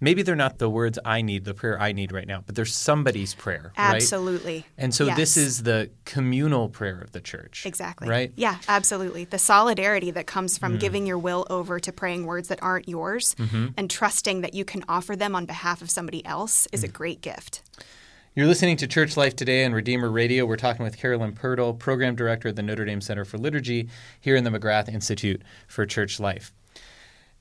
maybe 0.00 0.22
they're 0.22 0.36
not 0.36 0.58
the 0.58 0.68
words 0.68 0.98
I 1.04 1.22
need, 1.22 1.44
the 1.44 1.54
prayer 1.54 1.80
I 1.80 1.92
need 1.92 2.12
right 2.12 2.26
now, 2.26 2.42
but 2.44 2.54
they're 2.54 2.64
somebody's 2.64 3.34
prayer, 3.34 3.72
right? 3.78 3.94
Absolutely. 3.96 4.66
And 4.76 4.94
so 4.94 5.06
this 5.14 5.36
is 5.36 5.62
the 5.62 5.90
communal 6.04 6.68
prayer 6.68 7.00
of 7.00 7.12
the 7.12 7.20
church. 7.20 7.64
Exactly. 7.66 8.08
Right? 8.08 8.32
Yeah, 8.36 8.58
absolutely. 8.68 9.24
The 9.24 9.38
solidarity 9.38 10.10
that 10.10 10.26
comes 10.26 10.56
Mm. 10.56 10.60
from 10.60 10.78
giving 10.78 11.06
your 11.06 11.18
will 11.18 11.46
over 11.50 11.80
to 11.80 11.92
praying 11.92 12.26
words 12.26 12.48
that 12.48 12.62
aren't 12.62 12.88
yours 12.88 13.34
Mm-hmm. 13.38 13.68
and 13.76 13.90
trusting 13.90 14.42
that 14.42 14.54
you 14.54 14.64
can 14.64 14.84
offer 14.88 15.16
them 15.16 15.34
on 15.34 15.46
behalf 15.46 15.80
of 15.82 15.90
somebody 15.90 16.24
else 16.26 16.66
Mm. 16.66 16.74
is 16.74 16.84
a 16.84 16.88
great 16.88 17.20
gift. 17.22 17.62
You're 18.34 18.46
listening 18.46 18.76
to 18.76 18.86
Church 18.86 19.16
Life 19.16 19.34
Today 19.34 19.64
on 19.64 19.72
Redeemer 19.72 20.10
Radio. 20.10 20.44
We're 20.44 20.56
talking 20.56 20.84
with 20.84 20.98
Carolyn 20.98 21.32
Pirtle, 21.32 21.78
Program 21.78 22.14
Director 22.14 22.48
at 22.48 22.56
the 22.56 22.62
Notre 22.62 22.84
Dame 22.84 23.00
Center 23.00 23.24
for 23.24 23.38
Liturgy 23.38 23.88
here 24.20 24.36
in 24.36 24.44
the 24.44 24.50
McGrath 24.50 24.90
Institute 24.92 25.40
for 25.66 25.86
Church 25.86 26.20
Life. 26.20 26.52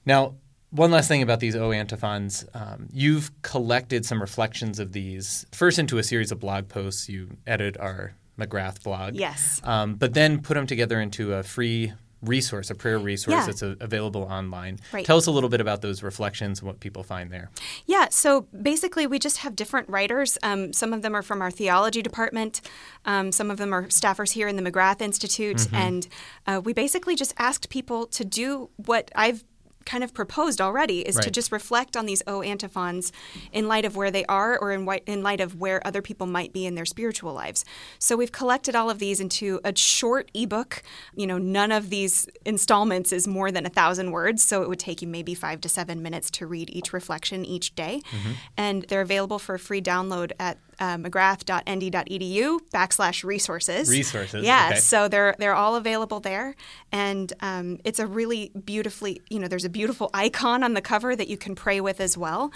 Now, 0.05 0.35
one 0.75 0.91
last 0.91 1.07
thing 1.07 1.21
about 1.21 1.39
these 1.39 1.55
O 1.55 1.71
antiphons. 1.71 2.45
Um, 2.53 2.87
you've 2.91 3.31
collected 3.41 4.05
some 4.05 4.21
reflections 4.21 4.79
of 4.79 4.91
these 4.91 5.45
first 5.51 5.79
into 5.79 5.97
a 5.97 6.03
series 6.03 6.31
of 6.31 6.39
blog 6.39 6.67
posts. 6.67 7.09
You 7.09 7.37
edit 7.47 7.77
our 7.79 8.13
McGrath 8.39 8.83
blog. 8.83 9.15
Yes. 9.15 9.61
Um, 9.63 9.95
but 9.95 10.13
then 10.13 10.41
put 10.41 10.55
them 10.55 10.67
together 10.67 10.99
into 10.99 11.33
a 11.33 11.43
free 11.43 11.93
resource, 12.21 12.69
a 12.69 12.75
prayer 12.75 12.97
resource 12.97 13.33
Yeah. 13.33 13.45
that's 13.45 13.61
a, 13.61 13.77
available 13.79 14.23
online. 14.23 14.79
Right. 14.91 15.05
Tell 15.05 15.17
us 15.17 15.27
a 15.27 15.31
little 15.31 15.49
bit 15.49 15.61
about 15.61 15.81
those 15.81 16.01
reflections 16.01 16.59
and 16.59 16.67
what 16.67 16.79
people 16.79 17.03
find 17.03 17.31
there. 17.31 17.49
Yeah, 17.85 18.07
so 18.09 18.41
basically, 18.61 19.05
we 19.05 19.19
just 19.19 19.37
have 19.37 19.55
different 19.55 19.87
writers. 19.89 20.37
Um, 20.41 20.73
some 20.73 20.91
of 20.91 21.01
them 21.01 21.15
are 21.15 21.21
from 21.21 21.41
our 21.41 21.51
theology 21.51 22.01
department, 22.01 22.61
um, 23.05 23.31
some 23.31 23.51
of 23.51 23.57
them 23.57 23.73
are 23.73 23.83
staffers 23.87 24.31
here 24.31 24.47
in 24.47 24.55
the 24.55 24.63
McGrath 24.71 25.01
Institute, 25.01 25.67
and 25.71 26.07
uh, 26.47 26.61
we 26.63 26.73
basically 26.73 27.15
just 27.15 27.33
asked 27.37 27.69
people 27.69 28.07
to 28.07 28.25
do 28.25 28.69
what 28.77 29.11
I've 29.15 29.43
kind 29.85 30.03
of 30.03 30.13
proposed 30.13 30.59
already 30.59 31.01
is 31.01 31.15
to 31.17 31.31
just 31.31 31.51
reflect 31.51 31.95
on 31.95 32.05
these 32.05 32.23
O 32.27 32.41
antiphons 32.41 33.11
in 33.51 33.67
light 33.67 33.85
of 33.85 33.95
where 33.95 34.11
they 34.11 34.25
are 34.25 34.57
or 34.57 34.71
in, 34.71 34.87
in 35.05 35.23
light 35.23 35.39
of 35.39 35.59
where 35.59 35.85
other 35.85 36.01
people 36.01 36.27
might 36.27 36.53
be 36.53 36.65
in 36.65 36.75
their 36.75 36.85
spiritual 36.85 37.33
lives. 37.33 37.63
So 37.99 38.15
we've 38.15 38.31
collected 38.31 38.75
all 38.75 38.89
of 38.89 38.99
these 38.99 39.19
into 39.19 39.59
a 39.63 39.75
short 39.75 40.29
ebook. 40.33 40.81
You 41.15 41.27
know, 41.27 41.37
none 41.37 41.71
of 41.71 41.89
these 41.89 42.27
installments 42.45 43.13
is 43.13 43.27
more 43.27 43.51
than 43.51 43.65
a 43.65 43.69
thousand 43.69 44.11
words, 44.11 44.43
so 44.43 44.63
it 44.63 44.69
would 44.69 44.79
take 44.79 45.01
you 45.01 45.07
maybe 45.07 45.35
five 45.35 45.61
to 45.61 45.69
seven 45.69 46.01
minutes 46.01 46.29
to 46.31 46.47
read 46.47 46.69
each 46.71 46.91
reflection 46.91 47.45
each 47.45 47.75
day. 47.75 48.01
Mm-hmm. 48.11 48.31
And 48.57 48.83
they're 48.83 49.01
available 49.01 49.39
for 49.39 49.55
a 49.55 49.59
free 49.59 49.81
download 49.81 50.31
at 50.39 50.57
uh, 50.79 50.97
mcgrath.nd.edu 50.97 52.59
backslash 52.73 53.23
resources. 53.23 53.89
Resources, 53.89 54.43
Yeah, 54.43 54.69
okay. 54.71 54.79
so 54.79 55.07
they're 55.07 55.35
they're 55.39 55.55
all 55.55 55.75
available 55.75 56.19
there, 56.19 56.55
and 56.91 57.31
um, 57.41 57.79
it's 57.83 57.99
a 57.99 58.07
really 58.07 58.51
beautifully 58.65 59.21
you 59.29 59.39
know 59.39 59.47
there's 59.47 59.65
a 59.65 59.69
beautiful 59.69 60.09
icon 60.13 60.63
on 60.63 60.73
the 60.73 60.81
cover 60.81 61.15
that 61.15 61.27
you 61.27 61.37
can 61.37 61.55
pray 61.55 61.81
with 61.81 61.99
as 61.99 62.17
well. 62.17 62.51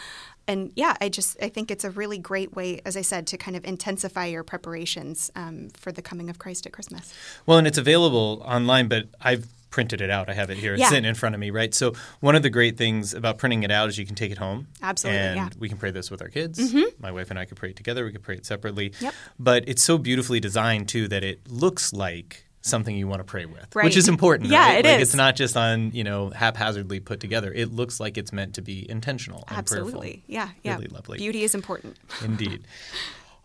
And 0.47 0.71
yeah, 0.75 0.95
I 0.99 1.09
just 1.09 1.37
I 1.43 1.49
think 1.49 1.69
it's 1.69 1.83
a 1.83 1.91
really 1.91 2.17
great 2.17 2.55
way, 2.55 2.81
as 2.83 2.97
I 2.97 3.01
said, 3.01 3.27
to 3.27 3.37
kind 3.37 3.55
of 3.55 3.63
intensify 3.65 4.25
your 4.25 4.43
preparations 4.43 5.31
um, 5.35 5.69
for 5.75 5.91
the 5.91 6.01
coming 6.01 6.29
of 6.29 6.39
Christ 6.39 6.65
at 6.65 6.71
Christmas. 6.71 7.13
Well, 7.45 7.59
and 7.59 7.67
it's 7.67 7.77
available 7.77 8.41
online, 8.43 8.87
but 8.87 9.09
I've 9.21 9.45
printed 9.69 10.01
it 10.01 10.09
out. 10.09 10.29
I 10.29 10.33
have 10.33 10.49
it 10.49 10.57
here. 10.57 10.73
It's 10.73 10.81
Yeah. 10.81 10.89
sitting 10.89 11.05
in 11.05 11.15
front 11.15 11.35
of 11.35 11.39
me, 11.41 11.49
right? 11.51 11.73
So 11.73 11.93
one 12.21 12.35
of 12.35 12.41
the 12.43 12.49
great 12.49 12.77
things 12.77 13.13
about 13.13 13.37
printing 13.37 13.63
it 13.63 13.71
out 13.71 13.87
is 13.89 13.97
you 13.97 14.05
can 14.05 14.15
take 14.15 14.31
it 14.31 14.37
home. 14.37 14.67
Absolutely, 14.81 15.19
And 15.19 15.35
yeah. 15.35 15.45
Mm-hmm. 15.49 15.59
we 15.59 15.69
can 15.69 15.77
pray 15.77 15.91
this 15.91 16.09
with 16.09 16.21
our 16.21 16.27
kids. 16.29 16.73
My 16.99 17.11
wife 17.11 17.29
and 17.29 17.37
I 17.39 17.45
could 17.45 17.57
pray 17.57 17.69
it 17.69 17.75
together. 17.75 18.03
We 18.05 18.11
could 18.11 18.23
pray 18.23 18.35
it 18.35 18.45
separately. 18.45 18.93
Yep. 18.99 19.13
But 19.37 19.63
it's 19.67 19.83
so 19.83 19.97
beautifully 19.97 20.39
designed 20.39 20.89
too 20.89 21.07
that 21.09 21.23
it 21.23 21.49
looks 21.49 21.93
like 21.93 22.45
something 22.61 22.93
you 22.95 23.07
want 23.07 23.19
to 23.21 23.23
pray 23.23 23.45
with, 23.45 23.73
Right. 23.73 23.85
which 23.85 23.95
is 23.95 24.09
important. 24.09 24.49
Yeah, 24.49 24.59
right? 24.73 24.85
it 24.85 24.87
like 24.89 24.95
is. 25.01 25.09
It's 25.09 25.15
not 25.15 25.35
just 25.37 25.55
on 25.55 25.91
you 25.93 26.03
know 26.03 26.29
haphazardly 26.31 26.99
put 26.99 27.19
together. 27.21 27.53
It 27.53 27.71
looks 27.71 27.99
like 28.01 28.17
it's 28.17 28.33
meant 28.33 28.55
to 28.55 28.61
be 28.61 28.89
intentional 28.89 29.45
and 29.47 29.57
Absolutely, 29.59 29.91
prayerful. 29.91 30.21
yeah, 30.27 30.49
yeah. 30.63 30.75
Really 30.75 30.87
lovely. 30.87 31.19
Beauty 31.19 31.43
is 31.43 31.55
important. 31.55 31.95
Indeed. 32.23 32.63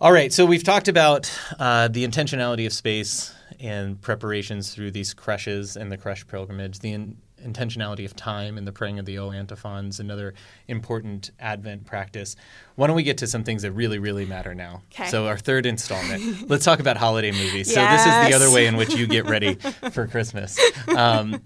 All 0.01 0.11
right, 0.13 0.33
so 0.33 0.45
we've 0.45 0.65
talked 0.65 0.89
about 0.89 1.31
uh, 1.61 1.87
the 1.89 2.05
intentionality 2.07 2.67
of 2.67 2.73
space 2.73 3.33
and 3.61 4.01
preparations 4.01 4.75
through 4.75 4.91
these 4.93 5.15
creches 5.15 5.77
and 5.77 5.91
the 5.93 5.97
creche 5.97 6.27
pilgrimage, 6.27 6.79
the 6.81 6.93
in- 6.93 7.17
intentionality 7.45 8.05
of 8.07 8.17
time 8.17 8.57
and 8.57 8.67
the 8.67 8.73
praying 8.73 8.99
of 8.99 9.05
the 9.05 9.19
O 9.19 9.31
antiphons, 9.31 10.01
another 10.01 10.33
important 10.67 11.31
Advent 11.39 11.85
practice. 11.85 12.37
Why 12.77 12.87
don't 12.87 12.97
we 12.97 13.03
get 13.03 13.19
to 13.19 13.27
some 13.27 13.45
things 13.45 13.63
that 13.63 13.73
really, 13.73 13.99
really 13.99 14.25
matter 14.25 14.55
now? 14.55 14.83
'Kay. 14.91 15.09
So, 15.09 15.27
our 15.27 15.37
third 15.37 15.67
installment. 15.67 16.49
Let's 16.49 16.65
talk 16.65 16.81
about 16.81 16.97
holiday 16.97 17.33
movies. 17.33 17.73
So, 17.73 17.81
this 17.87 18.01
is 18.01 18.29
the 18.29 18.33
other 18.35 18.51
way 18.51 18.67
in 18.67 18.77
which 18.77 18.95
you 18.95 19.07
get 19.07 19.27
ready 19.27 19.55
for 19.93 20.07
Christmas. 20.07 20.59
Um, 20.97 21.43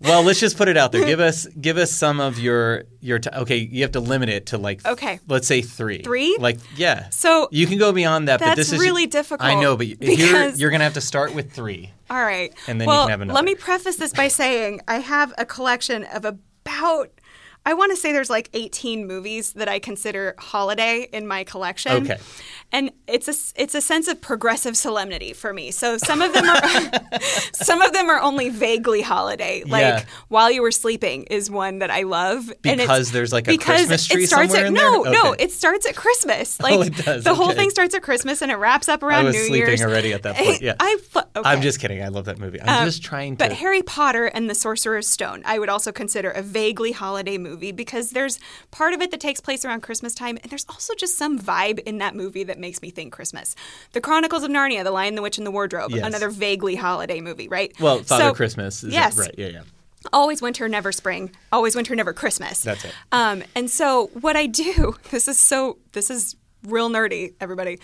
Well, 0.00 0.22
let's 0.22 0.38
just 0.38 0.56
put 0.56 0.68
it 0.68 0.76
out 0.76 0.92
there. 0.92 1.04
Give 1.04 1.18
us 1.20 1.46
give 1.60 1.76
us 1.76 1.90
some 1.90 2.20
of 2.20 2.38
your 2.38 2.84
your 3.00 3.18
t- 3.18 3.30
okay. 3.30 3.56
You 3.56 3.82
have 3.82 3.92
to 3.92 4.00
limit 4.00 4.28
it 4.28 4.46
to 4.46 4.58
like 4.58 4.86
Okay. 4.86 5.18
Let's 5.26 5.46
say 5.48 5.60
three. 5.62 6.02
Three? 6.02 6.36
Like 6.38 6.58
yeah. 6.76 7.08
So 7.10 7.48
you 7.50 7.66
can 7.66 7.78
go 7.78 7.92
beyond 7.92 8.28
that, 8.28 8.38
but 8.38 8.46
that's 8.46 8.56
this 8.58 8.72
is 8.72 8.78
really 8.80 9.06
difficult 9.06 9.48
I 9.48 9.60
know, 9.60 9.76
but 9.76 9.86
here 9.86 9.96
because- 9.98 10.60
you're 10.60 10.70
gonna 10.70 10.84
have 10.84 10.94
to 10.94 11.00
start 11.00 11.34
with 11.34 11.52
three. 11.52 11.90
All 12.10 12.22
right. 12.22 12.54
And 12.68 12.80
then 12.80 12.88
you 12.88 12.94
can 12.94 13.10
have 13.10 13.20
another. 13.20 13.34
let 13.34 13.44
me 13.44 13.54
preface 13.54 13.96
this 13.96 14.12
by 14.12 14.28
saying 14.28 14.80
I 14.86 14.98
have 15.00 15.34
a 15.36 15.44
collection 15.44 16.04
of 16.04 16.24
about 16.24 17.10
I 17.68 17.74
want 17.74 17.92
to 17.92 17.96
say 17.96 18.12
there's 18.14 18.30
like 18.30 18.48
18 18.54 19.06
movies 19.06 19.52
that 19.52 19.68
I 19.68 19.78
consider 19.78 20.34
holiday 20.38 21.06
in 21.12 21.26
my 21.26 21.44
collection. 21.44 21.92
Okay. 22.10 22.16
And 22.72 22.92
it's 23.06 23.28
a 23.28 23.60
it's 23.62 23.74
a 23.74 23.82
sense 23.82 24.08
of 24.08 24.22
progressive 24.22 24.74
solemnity 24.74 25.34
for 25.34 25.52
me. 25.52 25.70
So 25.70 25.98
some 25.98 26.22
of 26.22 26.32
them 26.32 26.46
are 26.48 26.60
some 27.52 27.82
of 27.82 27.92
them 27.92 28.08
are 28.08 28.20
only 28.22 28.48
vaguely 28.48 29.02
holiday. 29.02 29.64
Like 29.66 29.82
Yeah. 29.82 30.04
While 30.28 30.50
You 30.50 30.62
Were 30.62 30.70
Sleeping 30.70 31.24
is 31.24 31.50
one 31.50 31.80
that 31.80 31.90
I 31.90 32.04
love. 32.04 32.50
and 32.64 32.78
Because 32.78 33.12
there's, 33.12 33.34
like, 33.34 33.48
a 33.48 33.50
because 33.50 33.80
Christmas 33.86 34.06
tree 34.06 34.24
it 34.24 34.28
starts 34.28 34.52
somewhere 34.52 34.64
at, 34.64 34.68
in 34.68 34.74
no, 34.74 35.04
there? 35.04 35.12
no, 35.12 35.32
Okay. 35.32 35.44
it 35.44 35.52
starts 35.52 35.86
at 35.86 35.94
Christmas. 35.94 36.58
Oh, 36.68 36.76
like 36.78 36.86
it 36.88 37.04
does, 37.04 37.24
the 37.24 37.34
whole 37.34 37.52
thing 37.52 37.68
starts 37.70 37.94
at 37.94 38.02
Christmas 38.02 38.40
and 38.42 38.50
it 38.50 38.56
wraps 38.56 38.88
up 38.88 39.02
around 39.02 39.20
I 39.20 39.24
was 39.24 39.34
New 39.34 39.46
sleeping 39.46 39.68
Year's. 39.68 39.82
already 39.82 40.12
at 40.14 40.22
that 40.22 40.36
point, 40.36 40.62
yeah. 40.68 40.74
I, 40.80 40.96
okay. 41.16 41.26
I'm 41.44 41.60
just 41.60 41.80
kidding. 41.80 42.02
I 42.02 42.08
love 42.08 42.24
that 42.26 42.38
movie. 42.38 42.60
I'm 42.62 42.80
um, 42.80 42.84
just 42.86 43.02
trying 43.02 43.36
to. 43.36 43.44
But 43.44 43.52
Harry 43.52 43.82
Potter 43.82 44.26
and 44.26 44.48
the 44.48 44.54
Sorcerer's 44.54 45.08
Stone, 45.08 45.42
I 45.44 45.58
would 45.58 45.68
also 45.68 45.92
consider 45.92 46.30
a 46.30 46.42
vaguely 46.42 46.92
holiday 46.92 47.36
movie 47.38 47.57
because 47.58 48.10
there's 48.10 48.38
part 48.70 48.94
of 48.94 49.00
it 49.02 49.10
that 49.10 49.20
takes 49.20 49.40
place 49.40 49.64
around 49.64 49.82
Christmas 49.82 50.14
time, 50.14 50.38
and 50.42 50.50
there's 50.50 50.66
also 50.68 50.94
just 50.94 51.16
some 51.18 51.38
vibe 51.38 51.78
in 51.80 51.98
that 51.98 52.14
movie 52.14 52.44
that 52.44 52.58
makes 52.58 52.80
me 52.82 52.90
think 52.90 53.12
Christmas. 53.12 53.54
The 53.92 54.00
Chronicles 54.00 54.42
of 54.44 54.50
Narnia, 54.50 54.84
The 54.84 54.90
Lion, 54.90 55.14
the 55.14 55.22
Witch, 55.22 55.38
and 55.38 55.46
the 55.46 55.50
Wardrobe, 55.50 55.90
Yes. 55.90 56.06
another 56.06 56.30
vaguely 56.30 56.76
holiday 56.76 57.20
movie, 57.20 57.48
right? 57.48 57.72
well, 57.80 58.02
Father 58.02 58.24
So, 58.24 58.34
Christmas. 58.34 58.82
Is 58.84 58.92
yes. 58.92 59.18
Right. 59.18 59.34
Yeah. 59.36 59.48
Yeah. 59.48 59.62
Always 60.12 60.40
winter, 60.40 60.68
never 60.68 60.92
spring. 60.92 61.30
Always 61.52 61.74
winter, 61.74 61.94
never 61.94 62.12
Christmas. 62.12 62.62
That's 62.62 62.84
it. 62.84 62.94
Um, 63.12 63.42
and 63.54 63.68
so 63.70 64.10
what 64.14 64.36
I 64.36 64.46
do, 64.46 64.96
this 65.10 65.26
is 65.28 65.38
so, 65.38 65.78
this 65.92 66.08
is 66.10 66.36
real 66.64 66.90
nerdy, 66.90 67.34
everybody, 67.40 67.78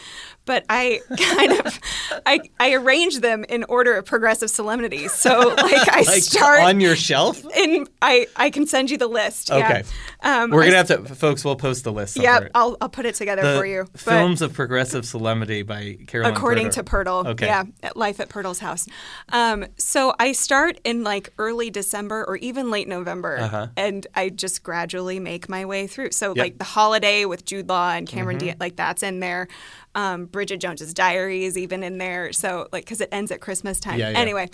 but 0.47 0.65
I 0.69 1.01
kind 1.19 1.53
of, 1.67 1.81
I, 2.27 2.41
I 2.59 2.73
arrange 2.75 3.21
them 3.21 3.45
in 3.49 3.65
order 3.65 3.95
of 3.97 4.05
progressive 4.05 4.51
solemnity. 4.51 5.09
So 5.09 5.55
like 5.57 5.89
I 5.89 6.03
Like 6.07 6.23
start 6.23 6.61
on 6.61 6.81
your 6.81 6.97
shelf. 6.97 7.45
and 7.57 7.89
I, 8.03 8.27
I 8.37 8.51
can 8.51 8.67
send 8.67 8.91
you 8.91 8.99
the 8.99 9.07
list. 9.07 9.51
Okay. 9.51 9.83
Yeah. 10.23 10.43
Um, 10.43 10.51
We're 10.51 10.65
gonna 10.65 10.77
have 10.77 10.89
to, 10.89 11.05
folks. 11.15 11.45
We'll 11.45 11.57
post 11.57 11.85
the 11.85 11.93
list. 11.93 12.17
Yeah. 12.19 12.49
I'll, 12.55 12.77
I'll 12.81 12.89
put 12.89 13.07
it 13.07 13.15
together 13.15 13.43
the 13.55 13.59
for 13.59 13.67
you. 13.67 13.85
But 13.93 14.01
films 14.01 14.43
of 14.43 14.53
progressive 14.55 15.07
solemnity 15.07 15.63
by 15.63 15.99
Caroline. 16.07 16.33
according 16.35 16.71
to 16.71 16.83
Pirtle. 16.85 17.27
Okay. 17.27 17.47
Yeah, 17.47 17.65
at 17.83 17.97
Life 17.97 18.21
at 18.21 18.29
Pirtle's 18.29 18.59
house. 18.59 18.87
Um, 19.31 19.67
so 19.77 20.15
I 20.19 20.33
start 20.33 20.81
in 20.85 21.05
like 21.05 21.33
early 21.39 21.71
December 21.71 22.25
or 22.27 22.37
even 22.37 22.71
late 22.71 22.89
November, 22.89 23.39
Uh-huh. 23.39 23.67
and 23.77 24.07
I 24.15 24.31
just 24.31 24.63
gradually 24.63 25.21
make 25.21 25.49
my 25.49 25.65
way 25.65 25.87
through. 25.87 26.11
So 26.13 26.29
Yep. 26.35 26.37
like 26.45 26.59
the 26.59 26.65
holiday 26.65 27.25
with 27.25 27.45
Jude 27.45 27.69
Law 27.69 27.91
and 27.91 28.09
Cameron 28.09 28.39
Mm-hmm. 28.39 28.47
Diaz, 28.47 28.57
like 28.61 28.74
that's 28.77 29.03
in 29.03 29.21
there. 29.21 29.49
Um, 29.95 30.27
Bridget 30.27 30.59
Jones's 30.59 30.93
Diary 30.93 31.45
is 31.45 31.57
even 31.57 31.83
in 31.83 31.99
there. 31.99 32.33
So 32.33 32.69
like 32.73 32.85
because 32.85 33.01
it 33.01 33.09
ends 33.13 33.31
at 33.31 33.41
Christmas 33.41 33.79
time. 33.81 33.99
Yeah, 33.99 34.11
yeah. 34.11 34.19
Anyway, 34.19 34.51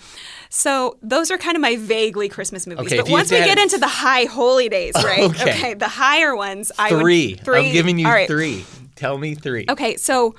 so 0.49 0.97
those 1.01 1.31
are 1.31 1.37
kind 1.37 1.55
of 1.55 1.61
my 1.61 1.77
vaguely 1.77 2.29
Christmas 2.29 2.67
movies. 2.67 2.87
Okay, 2.87 2.97
but 3.01 3.09
once 3.09 3.31
we 3.31 3.37
get 3.37 3.57
into 3.57 3.77
the 3.77 3.87
high 3.87 4.25
holy 4.25 4.69
days, 4.69 4.93
right? 5.03 5.29
Okay. 5.41 5.73
the 5.73 5.87
higher 5.87 6.35
ones, 6.35 6.71
I 6.77 6.91
would 6.93 7.01
Three. 7.01 7.33
three. 7.35 7.67
I'm 7.67 7.71
giving 7.73 7.97
you 7.99 8.07
right. 8.07 8.27
three. 8.27 8.65
Tell 8.95 9.17
me 9.17 9.33
three. 9.35 9.65
Okay, 9.69 9.97
so 9.97 10.35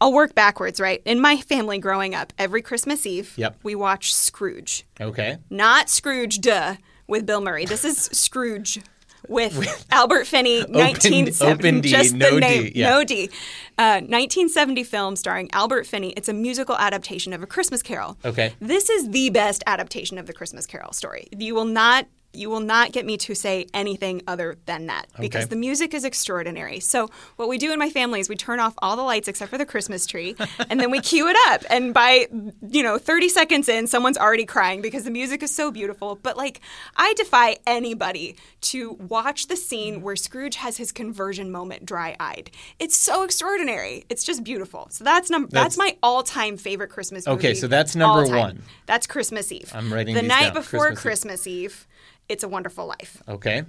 I'll 0.00 0.12
work 0.12 0.34
backwards, 0.34 0.80
right? 0.80 1.02
In 1.04 1.20
my 1.20 1.36
family 1.38 1.78
growing 1.78 2.14
up, 2.14 2.32
every 2.38 2.62
Christmas 2.62 3.06
Eve, 3.06 3.32
Yep. 3.36 3.58
we 3.62 3.74
watch 3.74 4.14
Scrooge. 4.14 4.84
Okay. 5.00 5.38
Not 5.50 5.88
Scrooge, 5.90 6.40
duh, 6.40 6.76
with 7.06 7.26
Bill 7.26 7.40
Murray. 7.40 7.64
This 7.66 7.84
is 7.84 7.96
Scrooge 8.12 8.80
with 9.28 9.86
Albert 9.90 10.26
Finney, 10.26 10.58
1970. 10.68 11.52
open 11.52 11.80
D, 11.80 11.88
just 11.90 12.14
no 12.14 12.34
the 12.34 12.40
D, 12.40 12.40
name, 12.40 12.72
yeah. 12.74 12.90
no 12.90 13.04
D. 13.04 13.30
Uh, 13.78 14.00
1970 14.00 14.84
film 14.84 15.16
starring 15.16 15.50
Albert 15.52 15.86
Finney. 15.86 16.12
It's 16.16 16.28
a 16.28 16.32
musical 16.32 16.76
adaptation 16.76 17.32
of 17.32 17.42
A 17.42 17.46
Christmas 17.46 17.82
Carol. 17.82 18.16
Okay. 18.24 18.54
This 18.60 18.88
is 18.88 19.10
the 19.10 19.28
best 19.30 19.62
adaptation 19.66 20.16
of 20.18 20.26
the 20.26 20.32
Christmas 20.32 20.64
Carol 20.66 20.92
story. 20.92 21.28
You 21.36 21.54
will 21.54 21.64
not 21.66 22.06
you 22.36 22.50
will 22.50 22.60
not 22.60 22.92
get 22.92 23.04
me 23.06 23.16
to 23.18 23.34
say 23.34 23.66
anything 23.74 24.22
other 24.26 24.56
than 24.66 24.86
that 24.86 25.06
because 25.18 25.44
Okay. 25.44 25.50
the 25.50 25.56
music 25.56 25.94
is 25.94 26.04
extraordinary. 26.04 26.80
So 26.80 27.10
what 27.36 27.48
we 27.48 27.58
do 27.58 27.72
in 27.72 27.78
my 27.78 27.90
family 27.90 28.20
is 28.20 28.28
we 28.28 28.36
turn 28.36 28.60
off 28.60 28.74
all 28.78 28.96
the 28.96 29.02
lights 29.02 29.28
except 29.28 29.50
for 29.50 29.58
the 29.58 29.66
Christmas 29.66 30.06
tree 30.06 30.36
and 30.70 30.78
then 30.78 30.90
we 30.90 31.00
cue 31.00 31.28
it 31.28 31.36
up 31.48 31.62
and 31.70 31.92
by 31.94 32.26
you 32.68 32.82
know 32.82 32.98
30 32.98 33.28
seconds 33.28 33.68
in 33.68 33.86
someone's 33.86 34.18
already 34.18 34.44
crying 34.44 34.82
because 34.82 35.04
the 35.04 35.10
music 35.10 35.42
is 35.42 35.54
so 35.54 35.70
beautiful. 35.70 36.16
But 36.16 36.36
like 36.36 36.60
I 36.96 37.14
defy 37.14 37.56
anybody 37.66 38.36
to 38.62 38.92
watch 38.92 39.46
the 39.48 39.56
scene 39.56 40.02
where 40.02 40.16
Scrooge 40.16 40.56
has 40.56 40.76
his 40.76 40.92
conversion 40.92 41.50
moment 41.50 41.86
dry-eyed. 41.86 42.50
It's 42.78 42.96
so 42.96 43.22
extraordinary. 43.22 44.04
It's 44.08 44.24
just 44.24 44.42
beautiful. 44.44 44.88
So 44.90 45.04
that's 45.04 45.30
number 45.30 45.48
that's, 45.50 45.76
That's- 45.76 45.78
my 45.78 45.96
all-time 46.02 46.56
favorite 46.56 46.90
Christmas 46.90 47.26
movie. 47.26 47.38
Okay, 47.38 47.54
so 47.54 47.66
that's 47.68 47.94
number 47.96 48.26
one. 48.26 48.62
That's 48.86 49.06
Christmas 49.06 49.50
Eve. 49.52 49.70
I'm 49.74 49.92
writing 49.92 50.14
the 50.14 50.22
night 50.22 50.46
down. 50.46 50.54
before 50.54 50.92
Christmas 50.94 50.96
Eve. 50.98 51.02
Christmas 51.02 51.46
Eve. 51.46 51.86
It's 52.28 52.42
a 52.44 52.48
Wonderful 52.48 52.86
Life, 52.86 53.22
Okay. 53.28 53.64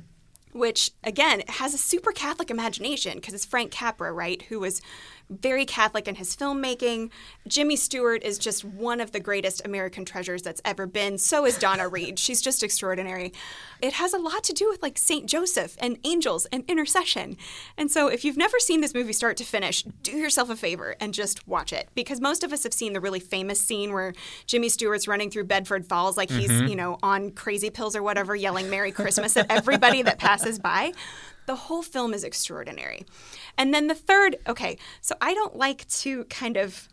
which 0.51 0.91
again 1.03 1.43
has 1.47 1.73
a 1.73 1.77
super 1.77 2.11
Catholic 2.11 2.49
imagination 2.49 3.15
because 3.15 3.33
it's 3.33 3.45
Frank 3.45 3.71
Capra, 3.71 4.11
right, 4.11 4.41
who 4.43 4.59
was 4.59 4.81
very 5.29 5.65
Catholic 5.65 6.07
in 6.07 6.15
his 6.15 6.35
filmmaking. 6.35 7.09
Jimmy 7.47 7.75
Stewart 7.75 8.23
is 8.23 8.37
just 8.37 8.63
one 8.63 9.01
of 9.01 9.11
the 9.11 9.19
greatest 9.19 9.65
American 9.65 10.05
treasures 10.05 10.41
that's 10.41 10.61
ever 10.63 10.85
been. 10.85 11.17
So 11.17 11.45
is 11.45 11.57
Donna 11.57 11.87
Reed. 11.97 12.19
She's 12.19 12.41
just 12.41 12.63
extraordinary. 12.63 13.33
It 13.81 13.93
has 13.93 14.13
a 14.13 14.17
lot 14.17 14.43
to 14.45 14.53
do 14.53 14.69
with 14.69 14.81
like 14.81 14.97
Saint 14.97 15.27
Joseph 15.27 15.75
and 15.79 15.97
angels 16.03 16.45
and 16.47 16.63
intercession. 16.67 17.37
And 17.77 17.91
so 17.91 18.07
if 18.07 18.23
you've 18.23 18.37
never 18.37 18.59
seen 18.59 18.81
this 18.81 18.93
movie 18.93 19.13
start 19.13 19.37
to 19.37 19.43
finish, 19.43 19.83
do 20.03 20.11
yourself 20.11 20.49
a 20.49 20.55
favor 20.55 20.95
and 20.99 21.13
just 21.13 21.47
watch 21.47 21.73
it 21.73 21.89
because 21.93 22.21
most 22.21 22.43
of 22.43 22.53
us 22.53 22.63
have 22.63 22.73
seen 22.73 22.93
the 22.93 23.01
really 23.01 23.19
famous 23.19 23.59
scene 23.59 23.93
where 23.93 24.13
Jimmy 24.45 24.69
Stewart's 24.69 25.07
running 25.07 25.29
through 25.29 25.45
Bedford 25.45 25.85
Falls 25.85 26.17
like 26.17 26.29
he's, 26.29 26.49
mm-hmm. 26.49 26.67
you 26.67 26.75
know, 26.75 26.97
on 27.03 27.31
crazy 27.31 27.69
pills 27.69 27.95
or 27.95 28.03
whatever 28.03 28.35
yelling 28.35 28.69
Merry 28.69 28.91
Christmas 28.91 29.35
at 29.37 29.49
everybody 29.51 30.01
that 30.01 30.19
passes 30.19 30.59
by. 30.59 30.93
The 31.47 31.55
whole 31.55 31.81
film 31.81 32.13
is 32.13 32.23
extraordinary. 32.23 33.05
And 33.57 33.73
then 33.73 33.87
the 33.87 33.95
third, 33.95 34.35
okay, 34.47 34.77
so 35.01 35.15
I 35.19 35.33
don't 35.33 35.55
like 35.55 35.87
to 36.01 36.25
kind 36.25 36.57
of, 36.57 36.87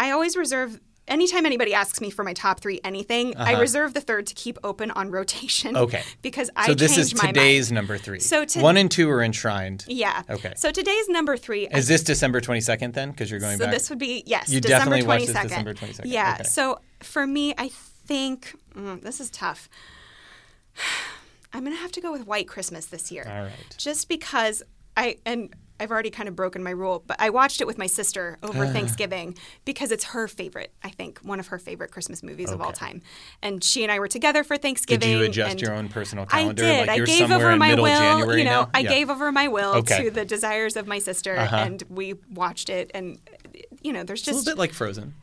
I 0.00 0.10
always 0.10 0.36
reserve, 0.36 0.80
anytime 1.06 1.46
anybody 1.46 1.74
asks 1.74 2.00
me 2.00 2.10
for 2.10 2.24
my 2.24 2.32
top 2.32 2.60
three 2.60 2.80
anything, 2.84 3.36
I 3.36 3.60
reserve 3.60 3.94
the 3.94 4.00
third 4.00 4.26
to 4.28 4.34
keep 4.34 4.58
open 4.64 4.90
on 4.90 5.10
rotation. 5.10 5.76
Uh-huh. 5.76 5.84
Okay. 5.84 6.02
Because 6.22 6.50
I 6.56 6.66
So 6.66 6.74
this 6.74 6.98
is 6.98 7.12
today's 7.12 7.70
number 7.70 7.96
three. 7.96 8.20
So 8.20 8.44
to- 8.44 8.60
one 8.60 8.76
and 8.76 8.90
two 8.90 9.08
are 9.10 9.22
enshrined. 9.22 9.84
Yeah. 9.86 10.22
Okay. 10.28 10.52
So 10.56 10.70
today's 10.70 11.08
number 11.08 11.36
three. 11.36 11.68
Is 11.68 11.86
this 11.86 12.02
December 12.02 12.40
22nd 12.40 12.92
then? 12.94 13.10
Because 13.10 13.30
you're 13.30 13.40
going 13.40 13.58
so 13.58 13.64
back. 13.66 13.74
this 13.74 13.88
would 13.90 13.98
be 13.98 14.22
yes, 14.26 14.50
You 14.50 14.60
December 14.60 14.96
definitely 14.96 15.06
watched 15.06 15.28
22nd. 15.28 15.32
this 15.34 15.42
December 15.42 15.74
22nd. 15.74 16.00
Yeah. 16.04 16.34
Okay. 16.40 16.44
So 16.44 16.80
for 17.00 17.26
me, 17.26 17.54
I 17.56 17.68
think 17.68 18.56
mm, 18.74 19.00
this 19.02 19.20
is 19.20 19.30
tough. 19.30 19.68
I'm 21.52 21.64
gonna 21.64 21.76
have 21.76 21.92
to 21.92 22.00
go 22.00 22.12
with 22.12 22.26
White 22.26 22.48
Christmas 22.48 22.86
this 22.86 23.10
year. 23.10 23.24
All 23.28 23.42
right. 23.44 23.52
Just 23.76 24.08
because 24.08 24.62
I 24.96 25.16
and 25.24 25.54
I've 25.80 25.92
already 25.92 26.10
kind 26.10 26.28
of 26.28 26.34
broken 26.34 26.60
my 26.64 26.70
rule, 26.72 27.04
but 27.06 27.16
I 27.20 27.30
watched 27.30 27.60
it 27.60 27.66
with 27.68 27.78
my 27.78 27.86
sister 27.86 28.36
over 28.42 28.64
Ah. 28.64 28.72
Thanksgiving 28.72 29.36
because 29.64 29.92
it's 29.92 30.02
her 30.06 30.26
favorite. 30.26 30.72
I 30.82 30.90
think 30.90 31.20
one 31.20 31.38
of 31.38 31.46
her 31.48 31.58
favorite 31.60 31.92
Christmas 31.92 32.20
movies 32.20 32.50
of 32.50 32.60
all 32.60 32.72
time. 32.72 33.00
And 33.42 33.62
she 33.62 33.84
and 33.84 33.92
I 33.92 34.00
were 34.00 34.08
together 34.08 34.42
for 34.42 34.56
Thanksgiving. 34.56 35.08
Did 35.08 35.18
you 35.20 35.22
adjust 35.24 35.60
your 35.60 35.72
own 35.74 35.88
personal 35.88 36.24
I 36.32 36.40
calendar? 36.40 36.62
did. 36.64 36.88
Like 36.88 37.00
I 37.00 37.04
gave 37.04 37.30
over 37.30 37.56
my 37.56 37.74
will. 37.76 37.84
January 37.86 38.40
you 38.40 38.44
know, 38.44 38.62
now? 38.62 38.70
I 38.74 38.80
Yeah. 38.80 38.88
gave 38.88 39.08
over 39.08 39.30
my 39.30 39.46
will 39.46 39.74
Okay. 39.76 40.02
to 40.06 40.10
the 40.10 40.24
desires 40.24 40.74
of 40.74 40.88
my 40.88 40.98
sister, 40.98 41.36
Uh-huh. 41.36 41.56
and 41.56 41.84
we 41.88 42.14
watched 42.28 42.70
it. 42.70 42.90
And 42.92 43.20
you 43.80 43.92
know, 43.92 44.02
there's 44.02 44.22
It's 44.22 44.28
a 44.28 44.32
little 44.32 44.50
bit 44.52 44.58
like 44.58 44.72
Frozen. 44.72 45.14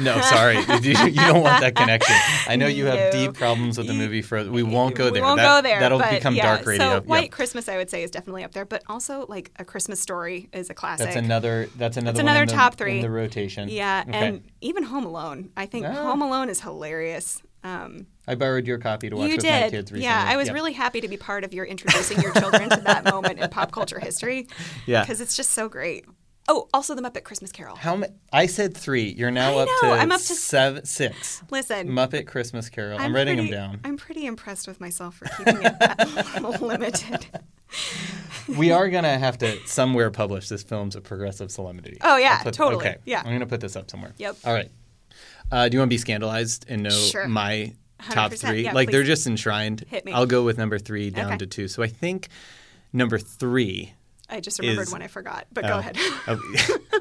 No, 0.00 0.20
sorry, 0.20 0.56
you, 0.82 0.90
you 1.06 1.10
don't 1.14 1.42
want 1.42 1.60
that 1.60 1.74
connection. 1.74 2.14
I 2.46 2.56
know 2.56 2.66
you 2.66 2.84
have 2.86 3.12
deep 3.12 3.32
problems 3.34 3.78
with 3.78 3.86
the 3.86 3.94
movie 3.94 4.20
Frozen. 4.20 4.52
We 4.52 4.62
won't 4.62 4.94
go 4.94 5.04
there. 5.04 5.14
We 5.14 5.20
won't 5.22 5.38
That- 5.38 5.62
go 5.62 5.62
there. 5.68 5.80
That'll 5.80 5.98
become 5.98 6.34
yeah, 6.34 6.56
dark 6.56 6.66
radio. 6.66 7.00
So. 7.00 7.06
White 7.06 7.32
Christmas, 7.32 7.68
I 7.68 7.76
would 7.78 7.88
say, 7.88 8.02
is 8.02 8.10
definitely 8.10 8.44
up 8.44 8.52
there. 8.52 8.64
But 8.66 8.82
also, 8.88 9.24
like 9.28 9.50
a 9.58 9.64
Christmas 9.64 10.00
Story 10.00 10.48
is 10.52 10.68
a 10.68 10.74
classic. 10.74 11.06
That's 11.06 11.16
another. 11.16 11.68
That's 11.76 11.96
another. 11.96 12.12
That's 12.12 12.22
one 12.22 12.28
another 12.28 12.42
in 12.42 12.48
the, 12.48 12.54
top 12.54 12.74
three. 12.74 12.96
in 12.96 13.00
the 13.02 13.10
rotation. 13.10 13.68
Yeah, 13.70 14.04
Okay. 14.06 14.26
and 14.28 14.42
even 14.60 14.82
Home 14.82 15.06
Alone. 15.06 15.50
I 15.56 15.64
think 15.66 15.86
Ah. 15.86 15.92
Home 15.92 16.20
Alone 16.22 16.50
is 16.50 16.60
hilarious. 16.60 17.40
Um, 17.62 18.06
I 18.28 18.34
borrowed 18.34 18.66
your 18.66 18.76
copy 18.76 19.08
to 19.08 19.16
watch 19.16 19.28
you 19.30 19.36
with 19.36 19.40
did, 19.44 19.62
my 19.62 19.70
kids 19.70 19.90
recently. 19.90 20.04
yeah. 20.04 20.26
I 20.28 20.36
was 20.36 20.48
Yep. 20.48 20.54
really 20.54 20.72
happy 20.74 21.00
to 21.00 21.08
be 21.08 21.16
part 21.16 21.44
of 21.44 21.54
your 21.54 21.64
introducing 21.64 22.20
your 22.20 22.32
children 22.34 22.68
to 22.68 22.80
that 22.82 23.04
moment 23.04 23.38
in 23.40 23.48
pop 23.48 23.72
culture 23.72 23.98
history. 23.98 24.48
Yeah. 24.86 25.00
because 25.00 25.22
it's 25.22 25.34
just 25.34 25.52
so 25.52 25.70
great. 25.70 26.04
Oh, 26.46 26.68
also 26.74 26.94
the 26.94 27.00
Muppet 27.02 27.24
Christmas 27.24 27.50
Carol. 27.52 27.74
How 27.76 27.96
many? 27.96 28.12
I 28.32 28.46
said 28.46 28.76
three. 28.76 29.14
You're 29.16 29.30
now 29.30 29.56
I 29.58 29.62
up 29.62 29.68
know, 29.68 29.88
to 29.88 29.94
I'm 29.94 30.12
up 30.12 30.20
to- 30.20 30.34
seven, 30.34 30.84
six. 30.84 31.42
Listen, 31.50 31.88
Muppet 31.88 32.26
Christmas 32.26 32.68
Carol. 32.68 32.98
I'm, 33.00 33.14
writing 33.14 33.36
pretty, 33.38 33.50
them 33.50 33.60
down. 33.70 33.80
I'm 33.84 33.96
pretty 33.96 34.26
impressed 34.26 34.68
with 34.68 34.80
myself 34.80 35.16
for 35.16 35.24
keeping 35.26 35.62
it 35.62 35.78
that 35.78 36.58
limited. 36.62 37.26
we 38.58 38.70
are 38.72 38.88
gonna 38.90 39.18
have 39.18 39.38
to 39.38 39.56
somewhere 39.66 40.10
publish 40.10 40.48
this 40.48 40.62
film's 40.62 40.96
a 40.96 41.00
progressive 41.00 41.50
solemnity. 41.50 41.96
Oh, 42.02 42.16
yeah, 42.18 42.42
put- 42.42 42.54
totally. 42.54 42.84
Okay. 42.84 42.96
Yeah. 43.06 43.20
I'm 43.24 43.32
gonna 43.32 43.46
put 43.46 43.60
this 43.60 43.74
up 43.76 43.90
somewhere. 43.90 44.12
Yep. 44.18 44.36
All 44.44 44.52
right. 44.52 44.70
Uh, 45.50 45.68
do 45.68 45.76
you 45.76 45.80
want 45.80 45.88
to 45.88 45.94
be 45.94 45.98
scandalized 45.98 46.66
and 46.68 46.82
know 46.82 46.90
Sure. 46.90 47.26
my 47.28 47.72
top 48.10 48.32
three. 48.32 48.64
Yeah, 48.64 48.72
like 48.72 48.90
they're 48.90 49.02
just 49.02 49.26
enshrined. 49.26 49.84
Hit 49.88 50.04
me. 50.04 50.12
I'll 50.12 50.26
go 50.26 50.44
with 50.44 50.58
number 50.58 50.78
three 50.78 51.10
down 51.10 51.28
Okay. 51.28 51.38
to 51.38 51.46
two. 51.46 51.68
So 51.68 51.82
I 51.82 51.86
think 51.86 52.28
number 52.92 53.18
three. 53.18 53.94
I 54.28 54.40
just 54.40 54.58
remembered 54.58 54.86
is- 54.88 54.92
one 54.92 55.02
I 55.02 55.06
forgot, 55.06 55.46
but 55.52 55.64
go 55.64 55.74
Oh. 55.74 55.78
ahead. 55.78 55.96
I'll, 56.26 56.38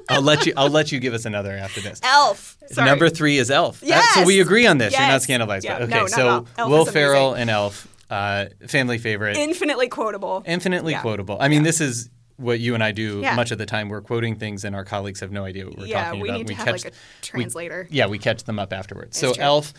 I'll 0.10 0.22
let 0.22 0.46
you. 0.46 0.54
I'll 0.58 0.70
let 0.70 0.92
you 0.92 1.00
give 1.00 1.14
us 1.14 1.26
another 1.26 1.52
after 1.54 1.80
this. 1.82 2.00
Elf. 2.04 2.58
Sorry. 2.68 2.86
Number 2.90 3.10
three 3.10 3.38
is 3.38 3.50
Elf. 3.50 3.80
That- 3.82 4.12
so 4.16 4.26
we 4.26 4.42
agree 4.42 4.68
on 4.68 4.78
this. 4.78 4.94
You're 4.94 5.02
not 5.02 5.08
Yes. 5.14 5.24
scandalized. 5.24 5.66
Yeah, 5.66 5.78
Okay, 5.80 5.94
no, 6.00 6.08
so 6.08 6.46
Will 6.58 6.86
Ferrell 6.86 7.34
and 7.34 7.50
Elf, 7.50 7.88
uh, 8.10 8.46
family 8.68 8.98
favorite, 8.98 9.38
Infinitely 9.38 9.88
quotable. 9.88 10.44
infinitely 10.46 10.94
Yeah. 10.94 11.02
quotable. 11.02 11.38
I 11.40 11.48
mean, 11.48 11.64
this 11.64 11.80
is 11.82 12.10
what 12.38 12.60
you 12.60 12.74
and 12.74 12.84
I 12.84 12.92
do 12.92 13.20
Yeah. 13.22 13.36
much 13.36 13.52
of 13.52 13.58
the 13.58 13.66
time. 13.66 13.90
We're 13.90 14.02
quoting 14.02 14.36
things, 14.36 14.66
and 14.66 14.76
our 14.76 14.84
colleagues 14.84 15.20
have 15.22 15.32
no 15.32 15.46
idea 15.46 15.66
what 15.66 15.78
we're 15.78 15.86
yeah, 15.86 16.06
talking 16.06 16.20
we 16.20 16.30
about. 16.30 16.38
need 16.40 16.48
to 16.48 16.54
have 16.56 16.66
catch, 16.66 16.84
like 16.86 16.94
a 16.94 16.96
we- 17.36 17.44
translator. 17.44 17.88
yeah, 17.90 18.08
we 18.08 18.18
catch 18.20 18.44
them 18.44 18.60
up 18.60 18.74
afterwards. 18.74 19.18
so 19.18 19.34
true. 19.34 19.44
Elf. 19.44 19.74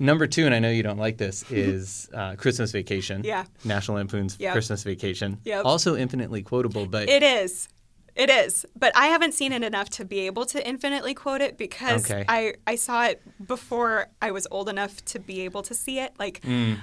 Number 0.00 0.26
two, 0.26 0.46
and 0.46 0.54
I 0.54 0.58
know 0.58 0.70
you 0.70 0.82
don't 0.82 0.98
like 0.98 1.18
this, 1.18 1.44
is 1.50 2.08
uh, 2.14 2.34
Christmas 2.36 2.72
Vacation. 2.72 3.22
Yeah. 3.22 3.44
National 3.64 3.98
Lampoon's 3.98 4.36
Yep. 4.40 4.52
Christmas 4.52 4.82
Vacation. 4.82 5.38
Yep. 5.44 5.64
Also 5.66 5.94
infinitely 5.94 6.42
quotable, 6.42 6.86
but 6.86 7.08
It 7.08 7.22
is. 7.22 7.68
It 8.16 8.28
is. 8.28 8.66
But 8.76 8.92
I 8.96 9.06
haven't 9.06 9.34
seen 9.34 9.52
it 9.52 9.62
enough 9.62 9.88
to 9.90 10.04
be 10.04 10.20
able 10.20 10.44
to 10.46 10.66
infinitely 10.68 11.14
quote 11.14 11.40
it 11.40 11.56
because 11.56 12.04
Okay. 12.10 12.24
I, 12.28 12.54
I 12.66 12.74
saw 12.74 13.04
it 13.04 13.22
before 13.46 14.08
I 14.20 14.32
was 14.32 14.48
old 14.50 14.68
enough 14.68 15.02
to 15.06 15.20
be 15.20 15.42
able 15.42 15.62
to 15.62 15.74
see 15.74 16.00
it. 16.00 16.12
Like 16.18 16.40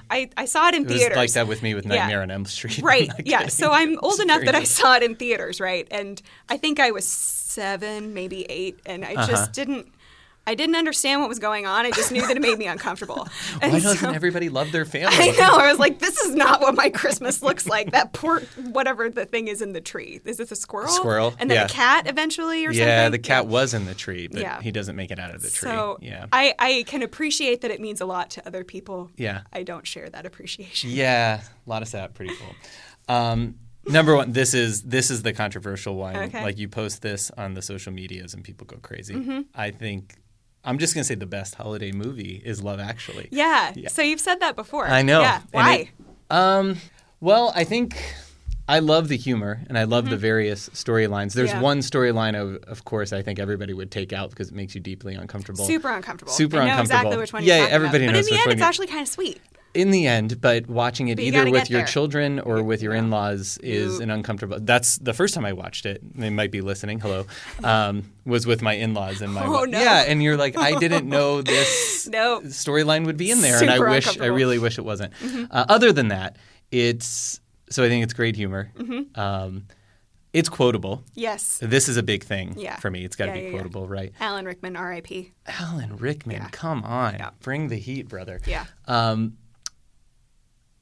I, 0.10 0.30
I 0.38 0.46
saw 0.46 0.70
it 0.70 0.76
in 0.76 0.86
Mm. 0.86 0.92
it 0.92 0.98
theaters. 1.00 1.18
like 1.18 1.32
that 1.34 1.48
with 1.48 1.62
me 1.62 1.74
with 1.74 1.86
Yeah. 1.86 1.96
Nightmare 1.96 2.22
on 2.22 2.32
Elm 2.32 2.46
Street. 2.46 2.82
Right. 2.84 3.10
Yeah. 3.26 3.40
kidding. 3.40 3.50
So 3.50 3.72
I'm 3.72 4.00
old 4.02 4.20
enough 4.22 4.44
that 4.46 4.56
I 4.56 4.64
saw 4.64 4.96
it 4.96 5.04
in 5.04 5.16
theaters, 5.16 5.60
right? 5.60 5.86
And 5.92 6.22
I 6.50 6.58
think 6.58 6.80
I 6.80 6.92
was 6.92 7.06
seven, 7.06 8.14
maybe 8.14 8.44
eight, 8.50 8.80
and 8.86 9.04
I 9.04 9.14
Uh-huh. 9.16 9.28
just 9.28 9.52
didn't. 9.54 9.88
I 10.48 10.56
didn't 10.56 10.76
understand 10.76 11.20
what 11.22 11.30
was 11.30 11.38
going 11.40 11.68
on. 11.68 11.86
I 11.86 11.92
just 11.92 12.12
knew 12.12 12.26
that 12.26 12.36
it 12.36 12.40
made 12.42 12.58
me 12.58 12.66
uncomfortable. 12.76 13.28
And 13.62 13.72
Why 13.74 13.80
doesn't 13.82 14.16
everybody 14.16 14.50
love 14.50 14.72
their 14.72 14.86
family? 14.96 15.16
I 15.16 15.32
know. 15.32 15.58
I 15.58 15.70
was 15.70 15.78
like, 15.78 16.00
this 16.00 16.18
is 16.22 16.34
not 16.34 16.62
what 16.62 16.74
my 16.74 16.90
Christmas 16.90 17.44
looks 17.44 17.68
like. 17.68 17.92
That 17.92 18.14
poor, 18.14 18.40
whatever 18.72 19.10
the 19.10 19.26
thing 19.26 19.48
is 19.50 19.62
in 19.62 19.74
the 19.74 19.82
tree. 19.82 20.22
Is 20.26 20.38
this 20.38 20.52
a 20.52 20.56
squirrel? 20.56 20.88
Squirrel, 20.88 21.36
And 21.38 21.52
then 21.52 21.58
yeah. 21.58 21.68
the 21.68 21.74
cat 21.74 22.08
eventually 22.08 22.66
or 22.66 22.72
something? 22.74 22.88
Yeah, 22.88 23.10
the 23.10 23.20
cat 23.20 23.46
was 23.46 23.74
in 23.74 23.86
the 23.86 23.94
tree, 23.94 24.28
but 24.28 24.40
Yeah. 24.42 24.62
he 24.62 24.72
doesn't 24.72 24.96
make 24.96 25.12
it 25.12 25.20
out 25.20 25.36
of 25.36 25.42
the 25.42 25.50
tree. 25.50 25.70
So 25.70 25.98
yeah. 26.02 26.26
I, 26.32 26.56
I 26.58 26.84
can 26.88 27.04
appreciate 27.04 27.62
that 27.62 27.72
it 27.72 27.82
means 27.82 28.00
a 28.02 28.06
lot 28.06 28.30
to 28.32 28.48
other 28.48 28.64
people. 28.64 29.12
Yeah. 29.18 29.42
I 29.52 29.64
don't 29.64 29.86
share 29.86 30.10
that 30.10 30.26
appreciation. 30.26 30.92
Yeah, 30.92 31.42
a 31.42 31.70
lot 31.70 31.82
of 31.82 31.92
that. 31.92 32.14
Pretty 32.14 32.34
cool. 32.36 32.56
Um, 33.14 33.56
number 33.86 34.16
one, 34.16 34.32
this 34.32 34.54
is 34.54 34.84
this 34.84 35.12
is 35.12 35.24
the 35.24 35.34
controversial 35.34 35.96
one. 35.96 36.16
Okay. 36.16 36.42
Like 36.42 36.58
you 36.58 36.68
post 36.70 37.02
this 37.02 37.32
on 37.38 37.54
the 37.54 37.62
social 37.62 37.92
medias 37.92 38.34
and 38.34 38.44
people 38.44 38.66
go 38.66 38.78
crazy. 38.78 39.16
Mm-hmm. 39.16 39.42
I 39.56 39.72
think 39.72 40.16
I'm 40.68 40.78
just 40.78 40.94
gonna 40.94 41.04
say 41.06 41.16
the 41.16 41.26
best 41.26 41.56
holiday 41.56 41.92
movie 41.92 42.42
is 42.46 42.62
Love 42.62 42.80
Actually. 42.80 43.30
Yeah. 43.32 43.72
yeah. 43.76 43.88
So 43.90 44.02
you've 44.02 44.20
said 44.20 44.42
that 44.42 44.56
before. 44.56 44.86
I 44.88 45.02
know. 45.02 45.22
Yeah. 45.22 45.42
Why? 45.52 45.76
it- 45.76 45.90
um, 46.30 46.76
well, 47.22 47.54
I 47.56 47.64
think 47.64 47.96
I 48.68 48.80
love 48.80 49.08
the 49.08 49.16
humor 49.16 49.62
and 49.70 49.78
I 49.78 49.86
love 49.86 50.10
the 50.10 50.18
various 50.18 50.68
storylines. 50.72 51.32
There's 51.34 51.50
Mm-hmm. 51.52 51.58
Yeah. 51.60 51.64
one 51.64 51.80
storyline, 51.80 52.36
of, 52.36 52.62
of 52.66 52.84
course, 52.84 53.14
I 53.14 53.22
think 53.22 53.40
everybody 53.40 53.74
would 53.74 53.92
take 53.92 54.12
out 54.12 54.30
because 54.32 54.50
it 54.50 54.56
makes 54.56 54.76
you 54.76 54.82
deeply 54.82 55.16
uncomfortable. 55.16 55.64
Super 55.64 55.90
uncomfortable. 55.90 56.34
Super 56.34 56.58
I 56.60 56.64
uncomfortable. 56.66 56.98
exactly 57.00 57.18
which 57.18 57.32
one 57.32 57.44
Yeah, 57.46 57.60
talking 57.60 57.74
everybody 57.74 58.04
about. 58.04 58.14
knows 58.16 58.26
But 58.26 58.32
in 58.34 58.36
the 58.38 58.44
end, 58.44 58.52
it's 58.52 58.62
actually 58.62 58.88
kind 58.88 59.02
of 59.02 59.08
sweet. 59.08 59.40
In 59.74 59.92
the 59.92 60.08
end, 60.08 60.42
but 60.42 60.68
watching 60.68 61.10
it 61.10 61.16
But 61.18 61.24
either 61.26 61.40
gotta 61.40 61.52
with 61.52 61.70
your 61.70 61.82
there. 61.82 61.88
children 61.88 62.40
or 62.40 62.64
with 62.64 62.82
your 62.82 62.94
in-laws 62.96 63.58
is 63.62 64.00
Ooh. 64.00 64.04
an 64.04 64.10
uncomfortable. 64.10 64.58
That's 64.60 64.98
the 64.98 65.14
first 65.14 65.34
time 65.36 65.46
I 65.46 65.54
watched 65.54 65.86
it. 65.86 66.02
They 66.18 66.30
might 66.30 66.52
be 66.52 66.62
listening. 66.62 67.00
Hello, 67.00 67.26
um, 67.64 68.12
was 68.26 68.48
with 68.48 68.62
my 68.62 68.74
in-laws 68.74 69.22
and 69.22 69.34
my 69.34 69.46
Oh, 69.46 69.66
no. 69.66 69.80
yeah, 69.80 70.04
and 70.08 70.24
you're 70.24 70.38
like, 70.38 70.58
I 70.58 70.76
didn't 70.80 71.08
know 71.10 71.42
this 71.42 72.08
No. 72.12 72.42
storyline 72.42 73.06
would 73.06 73.18
be 73.18 73.30
in 73.32 73.42
there, 73.42 73.62
and 73.62 73.70
I 73.70 73.80
wish, 73.80 74.08
I. 74.08 74.12
Mm-hmm. 74.28 74.34
really 74.34 74.60
wish 74.60 74.78
it 74.78 74.86
wasn't. 74.86 75.14
Uh, 75.52 75.66
other 75.70 75.92
than 75.92 76.08
that, 76.10 76.38
it's 76.72 77.40
so 77.70 77.84
I 77.84 77.90
think 77.90 78.04
it's 78.04 78.14
great 78.14 78.36
humor. 78.36 78.72
Mm-hmm. 78.78 79.20
Um, 79.20 79.66
it's 80.34 80.50
quotable. 80.50 81.04
Yes. 81.16 81.58
This 81.62 81.90
is 81.90 81.98
a 81.98 82.04
big 82.04 82.24
thing 82.24 82.56
Yeah. 82.58 82.78
for 82.78 82.90
me. 82.92 83.04
It's 83.04 83.16
got 83.16 83.26
to 83.26 83.32
Yeah, 83.32 83.36
be 83.36 83.42
yeah, 83.42 83.48
yeah. 83.48 83.54
quotable, 83.58 83.88
right? 83.88 84.12
Alan 84.20 84.46
Rickman, 84.46 84.76
R.I.P. 84.76 85.32
Alan 85.48 85.98
Rickman, 85.98 86.36
Yeah. 86.38 86.50
come 86.52 86.84
on, 86.84 87.16
Yeah. 87.16 87.30
bring 87.42 87.70
the 87.70 87.78
heat, 87.78 88.08
brother. 88.08 88.40
Yeah. 88.46 88.66
Um, 88.86 89.38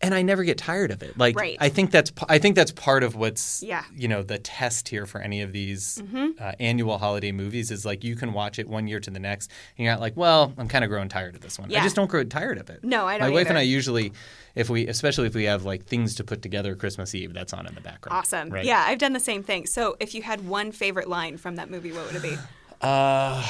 and 0.05 0.13
I 0.13 0.21
never 0.21 0.43
get 0.43 0.57
tired 0.57 0.91
of 0.91 1.03
it. 1.03 1.17
Like 1.17 1.37
Right. 1.39 1.57
I 1.59 1.69
think 1.69 1.91
that's 1.91 2.11
I 2.29 2.37
think 2.39 2.55
that's 2.55 2.71
part 2.71 3.03
of 3.03 3.15
what's 3.15 3.61
Yeah. 3.63 3.81
Mm-hmm. 3.81 4.01
you 4.01 4.07
know 4.07 4.23
the 4.23 4.37
test 4.37 4.89
here 4.89 5.05
for 5.05 5.19
any 5.21 5.41
of 5.41 5.51
these 5.51 6.01
uh, 6.39 6.51
annual 6.59 6.97
holiday 6.97 7.31
movies 7.31 7.71
is 7.71 7.85
like 7.85 8.03
you 8.03 8.15
can 8.15 8.33
watch 8.33 8.59
it 8.59 8.67
one 8.67 8.87
year 8.87 8.99
to 8.99 9.09
the 9.09 9.19
next 9.19 9.51
and 9.77 9.83
you're 9.85 9.93
not 9.93 10.01
like, 10.01 10.15
well, 10.15 10.53
I'm 10.57 10.67
kind 10.67 10.83
of 10.83 10.89
growing 10.89 11.09
tired 11.09 11.35
of 11.35 11.41
this 11.41 11.57
one. 11.59 11.73
I 11.73 11.81
just 11.81 11.95
don't 11.95 12.09
grow 12.09 12.23
tired 12.23 12.57
of 12.57 12.69
it. 12.69 12.83
No, 12.83 13.05
I 13.07 13.17
don't 13.17 13.27
My 13.29 13.33
wife 13.33 13.47
and. 13.49 13.57
I 13.57 13.61
usually, 13.61 14.13
if 14.55 14.69
we 14.69 14.87
especially 14.87 15.27
if 15.27 15.35
we 15.35 15.45
have 15.45 15.63
like 15.65 15.85
things 15.85 16.15
to 16.15 16.23
put 16.23 16.41
together 16.41 16.75
Christmas 16.75 17.13
Eve, 17.15 17.33
that's 17.33 17.53
on 17.53 17.65
in 17.65 17.73
the 17.75 17.81
background. 17.81 18.17
Awesome. 18.17 18.49
Right? 18.49 18.65
Yeah, 18.65 18.83
I've 18.87 18.99
done 18.99 19.13
the 19.13 19.19
same 19.19 19.43
thing. 19.43 19.65
So 19.65 19.95
if 19.99 20.13
you 20.15 20.21
had 20.21 20.47
one 20.47 20.71
favorite 20.71 21.07
line 21.09 21.37
from 21.37 21.55
that 21.55 21.69
movie, 21.69 21.91
what 21.91 22.05
would 22.07 22.15
it 22.15 22.21
be? 22.23 22.35
Uh, 22.81 23.43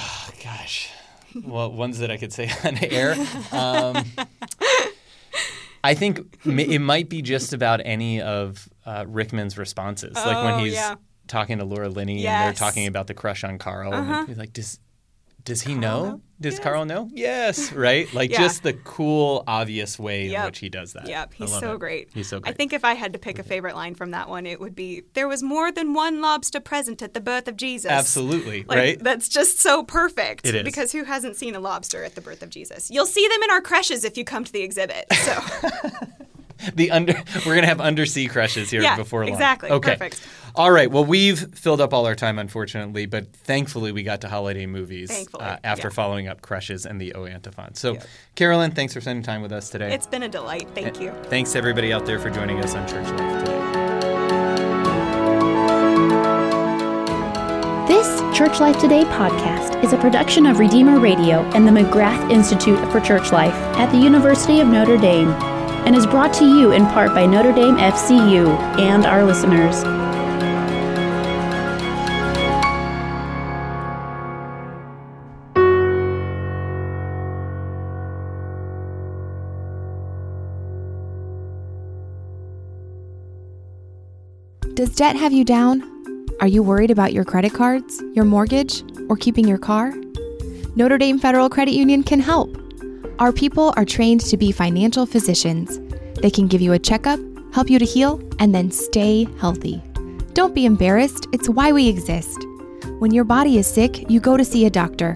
gosh. 0.44 0.90
Well, 1.44 1.70
ones 1.72 1.98
that 2.00 2.10
I 2.12 2.16
could 2.18 2.32
say 2.32 2.50
on 2.64 2.78
air. 2.78 3.16
Um, 3.52 4.06
I 5.86 5.94
think 5.94 6.38
it 6.46 6.80
might 6.94 7.10
be 7.10 7.22
just 7.22 7.54
about 7.54 7.80
any 7.86 8.22
of 8.22 8.68
uh, 8.86 9.06
Rickman's 9.08 9.58
responses. 9.58 10.16
like 10.16 10.44
when 10.44 10.54
Oh, 10.56 10.58
he's 10.64 10.74
yeah. 10.74 10.96
talking 11.28 11.58
to 11.60 11.66
Laura 11.66 11.90
Linney 11.90 12.14
and 12.14 12.22
Yes. 12.22 12.34
Uh-huh. 12.36 12.44
they're 12.46 12.54
talking 12.70 12.88
about 12.88 13.08
the 13.08 13.14
crush 13.14 13.44
on 13.44 13.58
Carl. 13.58 13.94
And 13.94 14.28
he's 14.28 14.38
like, 14.38 14.54
does, 14.54 14.80
does 15.46 15.62
he 15.62 15.74
know? 15.76 16.04
know? 16.06 16.22
Does 16.42 16.56
Yes. 16.56 16.64
Carl 16.64 16.84
know? 16.84 17.10
Yes. 17.14 17.72
Right? 17.72 18.14
Like 18.14 18.30
Yeah. 18.32 18.40
just 18.40 18.64
the 18.64 18.74
cool, 18.74 19.44
obvious 19.48 19.98
way 19.98 20.34
in 20.34 20.44
which 20.44 20.60
he 20.60 20.68
does 20.68 20.92
that. 20.94 21.08
Yep, 21.08 21.34
he's 21.36 21.58
so 21.60 21.76
it. 21.76 21.80
great. 21.80 22.10
He's 22.14 22.28
so 22.28 22.42
great. 22.42 22.50
I 22.52 22.54
think 22.54 22.74
if 22.74 22.84
I 22.84 22.94
had 22.94 23.14
to 23.14 23.20
pick 23.20 23.40
a 23.40 23.44
favorite 23.44 23.74
line 23.76 23.96
from 23.96 24.12
that 24.12 24.28
one, 24.28 24.46
it 24.46 24.60
would 24.60 24.76
be 24.76 25.04
there 25.14 25.30
was 25.30 25.42
more 25.42 25.72
than 25.72 25.94
one 25.94 26.20
lobster 26.22 26.60
present 26.60 27.02
at 27.02 27.14
the 27.14 27.22
birth 27.22 27.48
of 27.48 27.56
Jesus. 27.56 27.90
Absolutely. 27.90 28.66
Like, 28.68 28.78
right? 28.78 29.00
That's 29.02 29.30
just 29.30 29.60
so 29.62 29.84
perfect. 29.84 30.46
It 30.46 30.56
is. 30.56 30.64
Because 30.64 30.92
who 30.92 31.06
hasn't 31.06 31.38
seen 31.38 31.56
a 31.56 31.60
lobster 31.62 32.04
at 32.04 32.16
the 32.16 32.22
birth 32.22 32.44
of 32.44 32.50
Jesus? 32.50 32.92
You'll 32.92 33.06
see 33.06 33.26
them 33.30 33.42
in 33.44 33.52
our 33.52 33.62
creches 33.62 34.04
if 34.04 34.18
you 34.18 34.26
come 34.26 34.44
to 34.44 34.52
the 34.52 34.62
exhibit. 34.62 35.06
So 35.14 35.40
the 36.76 36.92
under 36.92 37.14
we're 37.46 37.56
gonna 37.56 37.68
have 37.68 37.82
undersea 37.82 38.28
creches 38.28 38.70
here 38.72 38.82
Yeah, 38.82 38.96
before 38.98 39.24
long. 39.24 39.34
exactly. 39.34 39.70
Okay. 39.70 39.92
Perfect. 39.92 40.22
All 40.56 40.72
right. 40.72 40.90
Well, 40.90 41.04
we've 41.04 41.40
filled 41.54 41.82
up 41.82 41.94
all 41.94 42.06
our 42.06 42.16
time, 42.16 42.40
unfortunately, 42.40 43.06
but 43.08 43.32
thankfully 43.34 43.92
we 43.92 44.04
got 44.04 44.22
to 44.22 44.30
holiday 44.30 44.66
movies 44.66 45.28
uh, 45.34 45.58
after 45.64 45.90
yeah. 45.90 45.94
following 45.94 46.28
up 46.30 46.42
creches 46.42 46.86
and 46.86 47.00
the 47.00 47.14
O 47.14 47.26
antiphon. 47.26 47.76
So, 47.76 47.94
Yeah. 47.94 48.04
Carolyn, 48.36 48.72
thanks 48.72 48.94
for 48.94 49.02
spending 49.02 49.24
time 49.24 49.42
with 49.42 49.52
us 49.52 49.70
today. 49.70 49.94
it's 49.94 50.08
been 50.08 50.24
a 50.24 50.30
delight. 50.30 50.68
Thank 50.74 51.02
you. 51.02 51.12
Thanks 51.26 51.56
everybody 51.56 51.92
out 51.92 52.06
there 52.06 52.20
for 52.20 52.30
joining 52.30 52.64
us 52.64 52.74
on 52.74 52.88
Church 52.88 53.08
Life 53.08 53.44
today. 53.44 53.56
This 57.88 58.38
Church 58.38 58.60
Life 58.60 58.80
Today 58.80 59.04
podcast 59.06 59.84
is 59.84 59.94
a 59.94 59.98
production 59.98 60.46
of 60.46 60.60
Redeemer 60.60 61.00
Radio 61.00 61.42
and 61.54 61.68
the 61.68 61.72
McGrath 61.72 62.32
Institute 62.32 62.80
for 62.92 63.00
Church 63.00 63.32
Life 63.32 63.54
at 63.54 63.92
the 63.92 63.98
University 63.98 64.60
of 64.60 64.68
Notre 64.68 64.98
Dame 64.98 65.30
and 65.86 65.96
is 65.96 66.06
brought 66.08 66.34
to 66.36 66.46
you 66.46 66.72
in 66.72 66.86
part 66.88 67.14
by 67.14 67.26
Notre 67.26 67.54
Dame 67.54 67.76
FCU 67.78 68.48
and 68.80 69.06
our 69.06 69.24
listeners. 69.24 70.05
Debt 84.96 85.18
have 85.18 85.34
you 85.34 85.44
down? 85.44 85.84
Are 86.40 86.48
you 86.48 86.64
worried 86.64 86.90
about 86.90 87.12
your 87.12 87.26
credit 87.26 87.54
cards, 87.54 88.02
your 88.14 88.24
mortgage, 88.24 88.82
or 89.10 89.18
keeping 89.18 89.46
your 89.46 89.58
car? 89.58 89.94
Notre 90.78 90.98
Dame 90.98 91.20
Federal 91.20 91.50
Credit 91.50 91.74
Union 91.74 92.02
can 92.02 92.22
help. 92.22 92.58
Our 93.20 93.34
people 93.34 93.74
are 93.76 93.84
trained 93.84 94.22
to 94.22 94.38
be 94.38 94.54
financial 94.54 95.06
physicians. 95.06 95.82
They 96.22 96.30
can 96.32 96.48
give 96.48 96.62
you 96.62 96.72
a 96.72 96.80
checkup, 96.80 97.20
help 97.54 97.70
you 97.70 97.78
to 97.78 97.84
heal, 97.84 98.22
and 98.40 98.56
then 98.56 98.72
stay 98.72 99.28
healthy. 99.38 99.84
Don't 100.32 100.56
be 100.56 100.66
embarrassed, 100.66 101.28
it's 101.34 101.50
why 101.50 101.74
we 101.74 101.90
exist. 101.90 102.38
When 103.00 103.14
your 103.14 103.26
body 103.26 103.58
is 103.58 103.68
sick, 103.68 104.10
you 104.10 104.22
go 104.22 104.38
to 104.38 104.46
see 104.46 104.66
a 104.66 104.70
doctor. 104.70 105.16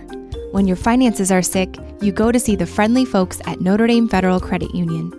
When 0.51 0.67
your 0.67 0.75
finances 0.75 1.31
are 1.31 1.41
sick, 1.41 1.77
you 2.01 2.11
go 2.11 2.33
to 2.33 2.39
see 2.39 2.57
the 2.57 2.65
friendly 2.65 3.05
folks 3.05 3.39
at 3.45 3.61
Notre 3.61 3.87
Dame 3.87 4.09
Federal 4.09 4.41
Credit 4.41 4.75
Union. 4.75 5.13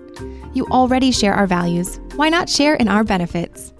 You 0.52 0.66
already 0.66 1.12
share 1.12 1.32
our 1.32 1.46
values. 1.46 1.98
Why 2.16 2.28
not 2.28 2.50
share 2.50 2.74
in 2.74 2.88
our 2.88 3.04
benefits? 3.04 3.72